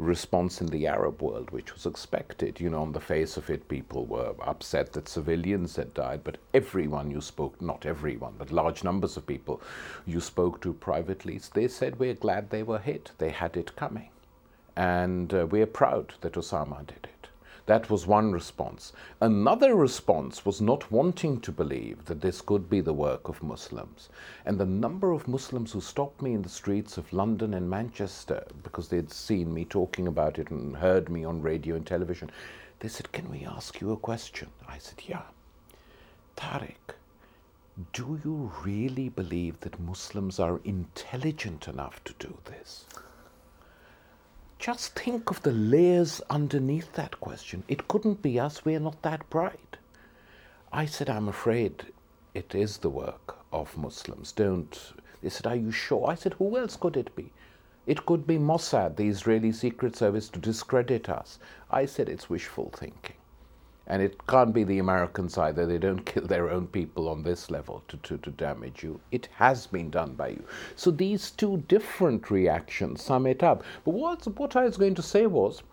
response 0.00 0.60
in 0.60 0.68
the 0.68 0.86
Arab 0.86 1.22
world, 1.22 1.50
which 1.50 1.74
was 1.74 1.86
expected. 1.86 2.60
You 2.60 2.70
know, 2.70 2.82
on 2.82 2.92
the 2.92 3.00
face 3.00 3.36
of 3.36 3.50
it, 3.50 3.68
people 3.68 4.06
were 4.06 4.34
upset 4.40 4.92
that 4.94 5.08
civilians 5.08 5.76
had 5.76 5.94
died, 5.94 6.22
but 6.24 6.38
everyone 6.54 7.10
you 7.10 7.20
spoke, 7.20 7.60
not 7.60 7.86
everyone, 7.86 8.34
but 8.38 8.50
large 8.50 8.82
numbers 8.82 9.16
of 9.16 9.26
people 9.26 9.60
you 10.06 10.20
spoke 10.20 10.60
to 10.62 10.72
privately, 10.72 11.40
they 11.54 11.68
said, 11.68 11.98
We're 11.98 12.14
glad 12.14 12.50
they 12.50 12.62
were 12.62 12.78
hit. 12.78 13.12
They 13.18 13.30
had 13.30 13.56
it 13.56 13.76
coming. 13.76 14.08
And 14.76 15.32
uh, 15.34 15.46
we're 15.46 15.66
proud 15.66 16.14
that 16.22 16.34
Osama 16.34 16.86
did 16.86 17.04
it. 17.04 17.19
That 17.66 17.90
was 17.90 18.06
one 18.06 18.32
response. 18.32 18.92
Another 19.20 19.74
response 19.74 20.44
was 20.44 20.60
not 20.60 20.90
wanting 20.90 21.40
to 21.40 21.52
believe 21.52 22.06
that 22.06 22.20
this 22.20 22.40
could 22.40 22.68
be 22.68 22.80
the 22.80 22.92
work 22.92 23.28
of 23.28 23.42
Muslims. 23.42 24.08
And 24.44 24.58
the 24.58 24.66
number 24.66 25.12
of 25.12 25.28
Muslims 25.28 25.72
who 25.72 25.80
stopped 25.80 26.22
me 26.22 26.32
in 26.32 26.42
the 26.42 26.48
streets 26.48 26.96
of 26.98 27.12
London 27.12 27.54
and 27.54 27.68
Manchester 27.68 28.46
because 28.62 28.88
they'd 28.88 29.12
seen 29.12 29.52
me 29.52 29.64
talking 29.64 30.06
about 30.06 30.38
it 30.38 30.50
and 30.50 30.76
heard 30.76 31.08
me 31.08 31.24
on 31.24 31.42
radio 31.42 31.76
and 31.76 31.86
television, 31.86 32.30
they 32.80 32.88
said, 32.88 33.12
Can 33.12 33.30
we 33.30 33.44
ask 33.44 33.80
you 33.80 33.92
a 33.92 33.96
question? 33.96 34.48
I 34.66 34.78
said, 34.78 35.02
Yeah. 35.06 35.22
Tariq, 36.36 36.94
do 37.92 38.20
you 38.24 38.52
really 38.64 39.08
believe 39.08 39.60
that 39.60 39.78
Muslims 39.78 40.38
are 40.38 40.60
intelligent 40.64 41.68
enough 41.68 42.02
to 42.04 42.14
do 42.18 42.38
this? 42.46 42.86
Just 44.60 44.94
think 44.94 45.30
of 45.30 45.40
the 45.40 45.52
layers 45.52 46.20
underneath 46.28 46.92
that 46.92 47.18
question. 47.18 47.64
It 47.66 47.88
couldn't 47.88 48.20
be 48.20 48.38
us, 48.38 48.62
we're 48.62 48.78
not 48.78 49.00
that 49.00 49.28
bright. 49.30 49.78
I 50.70 50.84
said, 50.84 51.08
I'm 51.08 51.28
afraid 51.28 51.86
it 52.34 52.54
is 52.54 52.76
the 52.76 52.90
work 52.90 53.38
of 53.54 53.78
Muslims. 53.78 54.32
Don't. 54.32 54.92
They 55.22 55.30
said, 55.30 55.46
Are 55.46 55.56
you 55.56 55.72
sure? 55.72 56.10
I 56.10 56.14
said, 56.14 56.34
Who 56.34 56.58
else 56.58 56.76
could 56.76 56.98
it 56.98 57.16
be? 57.16 57.32
It 57.86 58.04
could 58.04 58.26
be 58.26 58.36
Mossad, 58.36 58.96
the 58.96 59.08
Israeli 59.08 59.52
Secret 59.52 59.96
Service, 59.96 60.28
to 60.28 60.38
discredit 60.38 61.08
us. 61.08 61.38
I 61.70 61.86
said, 61.86 62.10
It's 62.10 62.28
wishful 62.28 62.70
thinking. 62.76 63.16
And 63.90 64.00
it 64.00 64.24
can't 64.28 64.54
be 64.54 64.62
the 64.62 64.78
Americans 64.78 65.36
either. 65.36 65.66
They 65.66 65.78
don't 65.78 66.06
kill 66.06 66.24
their 66.24 66.48
own 66.48 66.68
people 66.68 67.08
on 67.08 67.24
this 67.24 67.50
level 67.50 67.82
to, 67.88 67.96
to, 67.96 68.18
to 68.18 68.30
damage 68.30 68.84
you. 68.84 69.00
It 69.10 69.28
has 69.34 69.66
been 69.66 69.90
done 69.90 70.14
by 70.14 70.28
you. 70.28 70.44
So 70.76 70.92
these 70.92 71.32
two 71.32 71.64
different 71.66 72.30
reactions 72.30 73.02
sum 73.02 73.26
it 73.26 73.42
up. 73.42 73.64
But 73.84 73.94
what, 73.94 74.24
what 74.38 74.54
I 74.54 74.64
was 74.64 74.76
going 74.76 74.94
to 74.94 75.02
say 75.02 75.26
was 75.26 75.64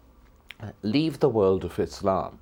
uh, 0.60 0.72
leave 0.82 1.20
the 1.20 1.30
world 1.30 1.64
of 1.64 1.78
Islam. 1.78 2.40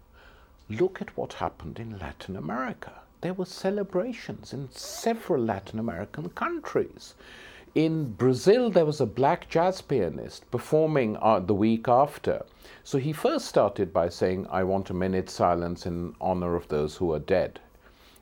Look 0.70 1.01
at 1.01 1.17
what 1.17 1.34
happened 1.34 1.77
in 1.77 2.00
Latin 2.00 2.38
America. 2.38 2.94
There 3.20 3.34
were 3.34 3.46
celebrations 3.46 4.53
in 4.53 4.70
several 4.72 5.44
Latin 5.44 5.77
American 5.77 6.29
countries 6.29 7.15
in 7.75 8.13
Brazil, 8.13 8.70
there 8.70 8.86
was 8.86 9.01
a 9.01 9.05
black 9.05 9.50
jazz 9.50 9.82
pianist 9.82 10.50
performing 10.50 11.17
uh, 11.17 11.41
the 11.41 11.53
week 11.53 11.89
after. 11.89 12.46
So 12.86 12.98
he 12.98 13.12
first 13.12 13.50
started 13.50 13.91
by 13.91 14.08
saying, 14.08 14.48
I 14.50 14.63
want 14.63 14.89
a 14.89 14.94
minute's 14.94 15.34
silence 15.34 15.86
in 15.86 16.15
honor 16.21 16.56
of 16.56 16.69
those 16.69 16.95
who 16.95 17.12
are 17.12 17.19
dead. 17.19 17.60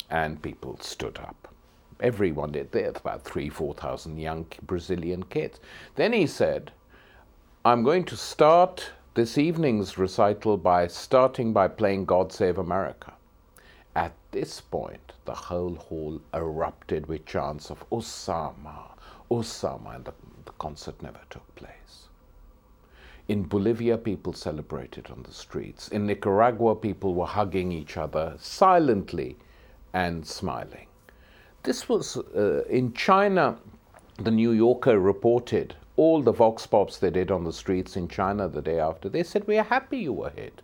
And 0.09 0.41
people 0.41 0.79
stood 0.81 1.19
up. 1.19 1.53
Everyone 1.99 2.51
did. 2.51 2.71
There's 2.71 2.97
about 2.97 3.25
three, 3.25 3.47
4,000 3.47 4.17
young 4.17 4.47
Brazilian 4.63 5.21
kids. 5.23 5.59
Then 5.95 6.13
he 6.13 6.25
said, 6.25 6.71
I'm 7.63 7.83
going 7.83 8.05
to 8.05 8.17
start 8.17 8.89
this 9.13 9.37
evening's 9.37 9.99
recital 9.99 10.57
by 10.57 10.87
starting 10.87 11.53
by 11.53 11.67
playing 11.67 12.05
God 12.05 12.33
Save 12.33 12.57
America. 12.57 13.13
At 13.95 14.13
this 14.31 14.59
point, 14.59 15.13
the 15.25 15.35
whole 15.35 15.75
hall 15.75 16.19
erupted 16.33 17.05
with 17.05 17.27
chants 17.27 17.69
of 17.69 17.87
Osama, 17.91 18.92
Osama, 19.33 19.95
and 19.95 20.05
the, 20.05 20.13
the 20.45 20.51
concert 20.53 21.01
never 21.01 21.19
took 21.29 21.55
place. 21.55 22.09
In 23.27 23.43
Bolivia, 23.43 23.97
people 23.97 24.33
celebrated 24.33 25.07
on 25.09 25.23
the 25.23 25.31
streets. 25.31 25.87
In 25.89 26.05
Nicaragua, 26.05 26.75
people 26.75 27.13
were 27.15 27.25
hugging 27.25 27.71
each 27.71 27.95
other 27.97 28.35
silently 28.37 29.37
and 29.93 30.25
smiling. 30.25 30.87
This 31.63 31.87
was 31.87 32.17
uh, 32.17 32.63
in 32.69 32.93
China, 32.93 33.57
the 34.17 34.31
New 34.31 34.51
Yorker 34.51 34.99
reported 34.99 35.75
all 35.95 36.21
the 36.21 36.33
vox 36.33 36.67
pops 36.67 36.97
they 36.97 37.09
did 37.09 37.31
on 37.31 37.43
the 37.43 37.53
streets 37.53 37.95
in 37.95 38.07
China 38.07 38.47
the 38.47 38.61
day 38.61 38.79
after. 38.79 39.07
They 39.07 39.23
said, 39.23 39.47
We 39.47 39.57
are 39.57 39.63
happy 39.63 39.99
you 39.99 40.13
were 40.13 40.31
hit 40.31 40.61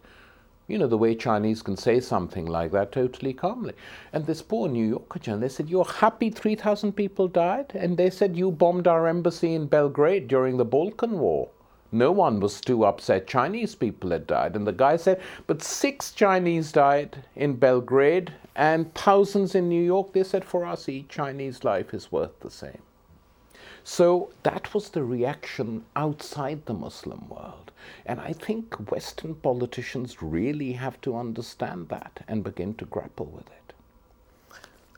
you 0.69 0.77
know, 0.77 0.87
the 0.87 0.97
way 0.97 1.15
Chinese 1.15 1.63
can 1.63 1.75
say 1.75 1.99
something 1.99 2.45
like 2.45 2.71
that 2.71 2.91
totally 2.91 3.33
calmly. 3.33 3.73
And 4.13 4.25
this 4.25 4.43
poor 4.43 4.69
New 4.69 4.87
Yorker 4.87 5.19
journalist 5.19 5.39
they 5.57 5.63
said, 5.63 5.69
You're 5.69 5.85
happy 5.85 6.29
3,000 6.29 6.93
people 6.93 7.27
died? 7.27 7.71
And 7.73 7.97
they 7.97 8.11
said, 8.11 8.37
You 8.37 8.51
bombed 8.51 8.87
our 8.87 9.07
embassy 9.07 9.55
in 9.55 9.65
Belgrade 9.65 10.27
during 10.27 10.57
the 10.57 10.65
Balkan 10.65 11.17
War. 11.17 11.49
No 11.91 12.11
one 12.11 12.39
was 12.39 12.61
too 12.61 12.85
upset. 12.85 13.25
Chinese 13.25 13.73
people 13.73 14.11
had 14.11 14.27
died. 14.27 14.55
And 14.55 14.67
the 14.67 14.71
guy 14.71 14.97
said, 14.97 15.21
But 15.47 15.63
six 15.63 16.11
Chinese 16.11 16.71
died 16.71 17.23
in 17.35 17.55
Belgrade 17.55 18.33
and 18.55 18.93
thousands 18.93 19.55
in 19.55 19.69
New 19.69 19.83
York. 19.83 20.13
They 20.13 20.23
said, 20.23 20.45
For 20.45 20.65
us, 20.65 20.87
each 20.87 21.09
Chinese 21.09 21.63
life 21.63 21.95
is 21.95 22.11
worth 22.11 22.39
the 22.41 22.51
same. 22.51 22.81
So 23.83 24.31
that 24.43 24.73
was 24.73 24.89
the 24.89 25.03
reaction 25.03 25.85
outside 25.95 26.65
the 26.65 26.73
Muslim 26.73 27.27
world. 27.29 27.71
And 28.05 28.19
I 28.19 28.33
think 28.33 28.91
Western 28.91 29.35
politicians 29.35 30.21
really 30.21 30.73
have 30.73 30.99
to 31.01 31.17
understand 31.17 31.89
that 31.89 32.23
and 32.27 32.43
begin 32.43 32.73
to 32.75 32.85
grapple 32.85 33.25
with 33.25 33.47
it. 33.47 33.73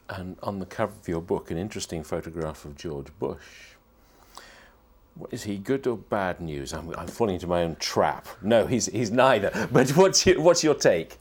And 0.09 0.37
on 0.43 0.59
the 0.59 0.65
cover 0.65 0.93
of 0.99 1.07
your 1.07 1.21
book, 1.21 1.51
an 1.51 1.57
interesting 1.57 2.03
photograph 2.03 2.65
of 2.65 2.75
George 2.75 3.07
Bush. 3.19 3.75
What, 5.15 5.33
is 5.33 5.43
he 5.43 5.57
good 5.57 5.87
or 5.87 5.97
bad 5.97 6.41
news? 6.41 6.73
I'm, 6.73 6.93
I'm 6.97 7.07
falling 7.07 7.35
into 7.35 7.47
my 7.47 7.63
own 7.63 7.75
trap. 7.77 8.27
No, 8.41 8.65
he's, 8.65 8.87
he's 8.87 9.11
neither. 9.11 9.51
But 9.71 9.89
what's 9.91 10.25
your, 10.25 10.41
what's 10.41 10.63
your 10.63 10.75
take? 10.75 11.19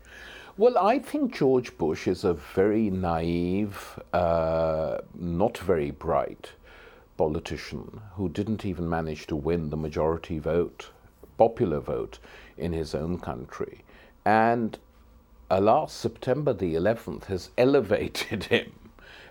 Well, 0.57 0.77
I 0.77 0.99
think 0.99 1.35
George 1.37 1.77
Bush 1.79 2.09
is 2.09 2.25
a 2.25 2.35
very 2.35 2.91
naive, 2.91 3.99
uh, 4.13 4.99
not 5.15 5.57
very 5.59 5.91
bright 5.91 6.51
politician 7.21 8.01
who 8.15 8.31
didn't 8.31 8.65
even 8.65 8.89
manage 8.89 9.27
to 9.27 9.37
win 9.37 9.69
the 9.69 9.77
majority 9.77 10.39
vote 10.39 10.89
popular 11.37 11.79
vote 11.79 12.19
in 12.57 12.73
his 12.73 12.95
own 12.95 13.19
country. 13.19 13.85
And 14.25 14.79
alas, 15.51 15.93
September 15.93 16.55
the 16.55 16.75
11th 16.75 17.25
has 17.25 17.51
elevated 17.59 18.45
him 18.45 18.73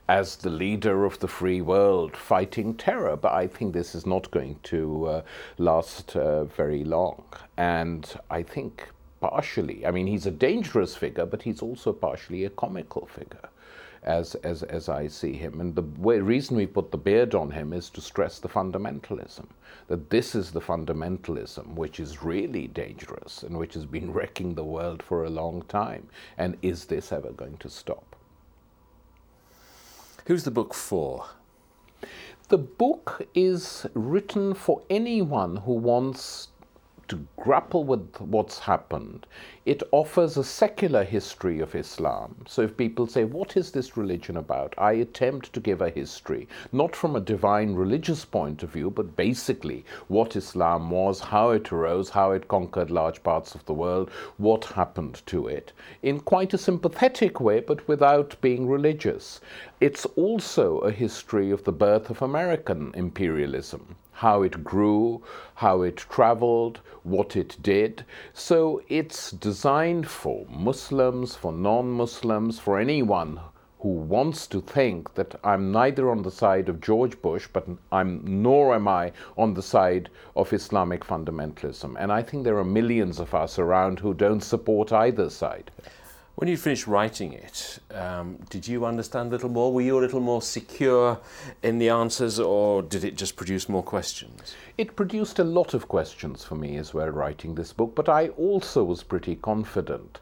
as 0.08 0.36
the 0.36 0.52
leader 0.52 1.04
of 1.06 1.17
the 1.17 1.28
free 1.28 1.62
world 1.62 2.15
fighting 2.15 2.75
terror. 2.75 3.15
But 3.15 3.34
I 3.34 3.47
think 3.47 3.73
this 3.73 3.95
is 3.95 4.06
not 4.06 4.30
going 4.30 4.60
to 4.73 5.06
uh, 5.08 5.21
last 5.58 6.15
uh, 6.15 6.43
very 6.43 6.84
long. 6.84 7.23
And 7.58 8.04
I 8.30 8.43
think 8.43 8.88
partially, 9.19 9.84
I 9.84 9.89
mean, 9.89 10.06
he's 10.06 10.28
a 10.28 10.32
dangerous 10.47 10.95
figure, 10.95 11.25
but 11.25 11.41
he's 11.41 11.63
also 11.63 11.91
partially 11.93 12.45
a 12.45 12.52
comical 12.52 13.08
figure 13.08 13.49
as, 14.03 14.35
as, 14.35 14.63
as 14.63 14.89
I 14.89 15.07
see 15.07 15.33
him. 15.33 15.59
And 15.59 15.75
the 15.75 15.83
way, 15.97 16.19
reason 16.19 16.57
we 16.57 16.67
put 16.67 16.91
the 16.91 16.97
beard 16.97 17.35
on 17.35 17.51
him 17.51 17.73
is 17.73 17.89
to 17.91 18.01
stress 18.01 18.39
the 18.39 18.47
fundamentalism, 18.47 19.47
that 19.88 20.09
this 20.09 20.35
is 20.35 20.51
the 20.51 20.62
fundamentalism 20.62 21.75
which 21.75 21.99
is 21.99 22.23
really 22.23 22.67
dangerous 22.67 23.43
and 23.43 23.57
which 23.57 23.73
has 23.73 23.85
been 23.85 24.13
wrecking 24.13 24.55
the 24.55 24.63
world 24.63 25.03
for 25.03 25.23
a 25.23 25.29
long 25.29 25.63
time. 25.63 26.07
And 26.38 26.57
is 26.62 26.85
this 26.85 27.12
ever 27.12 27.31
going 27.31 27.57
to 27.57 27.69
stop? 27.69 28.15
Who's 30.27 30.43
the 30.43 30.51
book 30.51 30.73
for? 30.73 31.25
The 32.49 32.57
book 32.57 33.27
is 33.35 33.85
written 33.93 34.53
for 34.53 34.81
anyone 34.89 35.57
who 35.57 35.73
wants 35.73 36.49
to 37.09 37.25
grapple 37.37 37.83
with 37.83 38.21
what's 38.21 38.59
happened, 38.59 39.25
it 39.65 39.81
offers 39.91 40.37
a 40.37 40.43
secular 40.43 41.03
history 41.03 41.59
of 41.59 41.73
Islam. 41.73 42.35
So 42.47 42.61
if 42.61 42.77
people 42.77 43.07
say, 43.07 43.23
What 43.23 43.57
is 43.57 43.71
this 43.71 43.97
religion 43.97 44.37
about? 44.37 44.75
I 44.77 44.91
attempt 44.93 45.51
to 45.53 45.59
give 45.59 45.81
a 45.81 45.89
history, 45.89 46.47
not 46.71 46.95
from 46.95 47.15
a 47.15 47.19
divine 47.19 47.73
religious 47.73 48.25
point 48.25 48.61
of 48.61 48.69
view, 48.69 48.91
but 48.91 49.15
basically 49.15 49.83
what 50.07 50.35
Islam 50.35 50.91
was, 50.91 51.19
how 51.19 51.49
it 51.49 51.71
arose, 51.71 52.09
how 52.09 52.31
it 52.31 52.47
conquered 52.47 52.91
large 52.91 53.23
parts 53.23 53.55
of 53.55 53.65
the 53.65 53.73
world, 53.73 54.11
what 54.37 54.65
happened 54.65 55.21
to 55.25 55.47
it, 55.47 55.73
in 56.03 56.19
quite 56.19 56.53
a 56.53 56.59
sympathetic 56.59 57.41
way, 57.41 57.59
but 57.59 57.87
without 57.87 58.39
being 58.39 58.67
religious. 58.67 59.41
It's 59.81 60.05
also 60.15 60.77
a 60.79 60.91
history 60.91 61.49
of 61.49 61.63
the 61.63 61.71
birth 61.71 62.11
of 62.11 62.21
American 62.21 62.91
imperialism 62.95 63.95
how 64.19 64.41
it 64.41 64.62
grew, 64.65 65.23
how 65.55 65.82
it 65.82 65.95
traveled, 65.95 66.82
what 67.03 67.38
it 67.38 67.55
did. 67.62 68.03
So 68.34 68.82
it's 68.89 69.32
designed 69.32 70.10
for 70.10 70.45
Muslims, 70.49 71.38
for 71.38 71.53
non 71.53 71.89
Muslims, 71.91 72.60
for 72.60 72.77
anyone 72.77 73.39
who 73.79 73.88
wants 73.88 74.45
to 74.47 74.60
think 74.60 75.13
that 75.13 75.39
I'm 75.41 75.71
neither 75.71 76.12
on 76.12 76.23
the 76.23 76.32
side 76.32 76.67
of 76.67 76.82
George 76.82 77.21
Bush, 77.21 77.47
but 77.53 77.65
I'm 77.93 78.21
nor 78.25 78.75
am 78.75 78.89
I 78.89 79.13
on 79.38 79.53
the 79.53 79.62
side 79.62 80.10
of 80.36 80.51
Islamic 80.51 81.05
fundamentalism. 81.05 81.95
And 81.97 82.12
I 82.12 82.21
think 82.21 82.43
there 82.43 82.58
are 82.58 82.65
millions 82.65 83.21
of 83.21 83.34
us 83.34 83.58
around 83.58 84.01
who 84.01 84.13
don't 84.13 84.41
support 84.41 84.91
either 84.91 85.29
side. 85.29 85.71
When 86.39 86.47
you 86.47 86.56
finished 86.56 86.88
writing 86.88 87.34
it, 87.34 87.80
um, 87.93 88.38
did 88.49 88.65
you 88.65 88.86
understand 88.86 89.28
a 89.28 89.32
little 89.32 89.49
more? 89.49 89.73
Were 89.73 89.82
you 89.82 89.99
a 89.99 90.06
little 90.06 90.21
more 90.21 90.41
secure 90.41 91.19
in 91.63 91.80
the 91.80 91.89
answers, 91.89 92.39
or 92.39 92.82
did 92.82 93.04
it 93.04 93.17
just 93.17 93.36
produce 93.36 93.67
more 93.67 93.84
questions? 93.84 94.56
It 94.78 94.95
produced 94.95 95.39
a 95.39 95.43
lot 95.43 95.73
of 95.73 95.89
questions 95.89 96.45
for 96.45 96.56
me 96.56 96.78
as 96.78 96.93
well 96.93 97.10
writing 97.10 97.56
this 97.56 97.73
book, 97.73 97.93
but 97.93 98.08
I 98.08 98.30
also 98.30 98.86
was 98.86 99.04
pretty 99.04 99.36
confident 99.36 100.21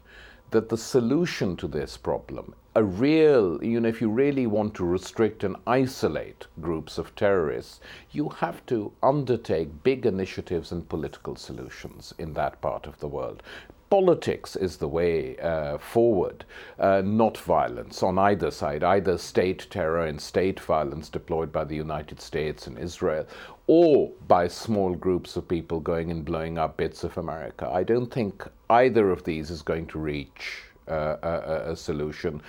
that 0.50 0.70
the 0.70 0.76
solution 0.76 1.56
to 1.58 1.68
this 1.68 1.96
problem, 1.96 2.52
a 2.74 2.82
real, 2.82 3.62
you 3.62 3.78
know, 3.78 3.88
if 3.88 4.00
you 4.00 4.10
really 4.10 4.48
want 4.48 4.74
to 4.74 4.84
restrict 4.84 5.44
and 5.44 5.54
isolate 5.68 6.48
groups 6.60 6.98
of 6.98 7.14
terrorists, 7.14 7.78
you 8.10 8.28
have 8.28 8.66
to 8.66 8.90
undertake 9.04 9.84
big 9.84 10.04
initiatives 10.04 10.72
and 10.72 10.88
political 10.88 11.36
solutions 11.36 12.12
in 12.18 12.32
that 12.34 12.60
part 12.60 12.88
of 12.88 12.98
the 12.98 13.06
world 13.06 13.40
politics 13.90 14.56
is 14.56 14.76
the 14.76 14.88
way 14.88 15.36
uh, 15.38 15.78
forward, 15.78 16.44
uh, 16.78 17.02
not 17.04 17.38
violence 17.38 18.02
on 18.02 18.18
either 18.18 18.50
side, 18.50 18.84
either 18.84 19.16
state 19.16 19.66
terror 19.70 20.04
and 20.04 20.20
state 20.20 20.60
violence 20.60 21.08
deployed 21.08 21.50
by 21.52 21.64
the 21.64 21.76
United 21.76 22.20
States 22.20 22.66
and 22.66 22.78
Israel, 22.78 23.26
or 23.66 24.10
by 24.26 24.48
small 24.48 24.94
groups 24.94 25.36
of 25.36 25.48
people 25.48 25.80
going 25.80 26.10
and 26.10 26.24
blowing 26.24 26.58
up 26.58 26.76
bits 26.76 27.04
of 27.04 27.16
America. 27.16 27.68
I 27.70 27.82
don't 27.82 28.12
think 28.12 28.46
either 28.70 29.10
of 29.10 29.24
these 29.24 29.50
is 29.50 29.62
going 29.62 29.86
to 29.88 29.98
reach 29.98 30.62
uh, 30.88 31.16
a, 31.22 31.72
a, 31.72 31.76
solution. 31.76 32.40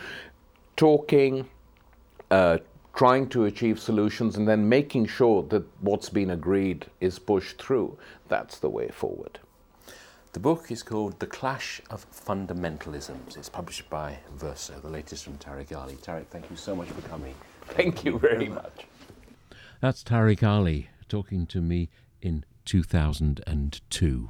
Talking, 0.78 1.45
uh, 2.32 2.60
trying 2.95 3.28
to 3.30 3.45
achieve 3.45 3.80
solutions, 3.80 4.38
and 4.38 4.47
then 4.47 4.67
making 4.67 5.08
sure 5.08 5.43
that 5.43 5.65
what's 5.82 6.10
been 6.10 6.30
agreed 6.30 6.86
is 7.02 7.19
pushed 7.19 7.62
through, 7.62 7.97
that's 8.30 8.60
the 8.60 8.69
way 8.69 8.88
forward. 8.88 9.39
The 10.32 10.39
book 10.39 10.70
is 10.70 10.84
called 10.84 11.20
The 11.20 11.26
Clash 11.26 11.82
of 11.89 12.06
Fundamentalisms. 12.12 13.36
It's 13.36 13.50
published 13.50 13.89
by 13.89 14.20
Verso, 14.36 14.80
the 14.80 14.88
latest 14.88 15.24
from 15.24 15.39
Tariq 15.39 15.76
Ali. 15.76 15.96
Tariq, 15.96 16.28
thank 16.28 16.52
you 16.52 16.56
so 16.56 16.76
much 16.76 16.88
for 16.89 17.02
coming. 17.10 17.34
Thank 17.65 18.06
you 18.06 18.20
very 18.20 18.48
much. 18.48 18.86
That's 19.82 20.04
Tariq 20.04 20.44
Ali 20.44 20.89
talking 21.08 21.48
to 21.48 21.62
me 21.62 21.89
in 22.22 22.46
2002. 22.65 24.30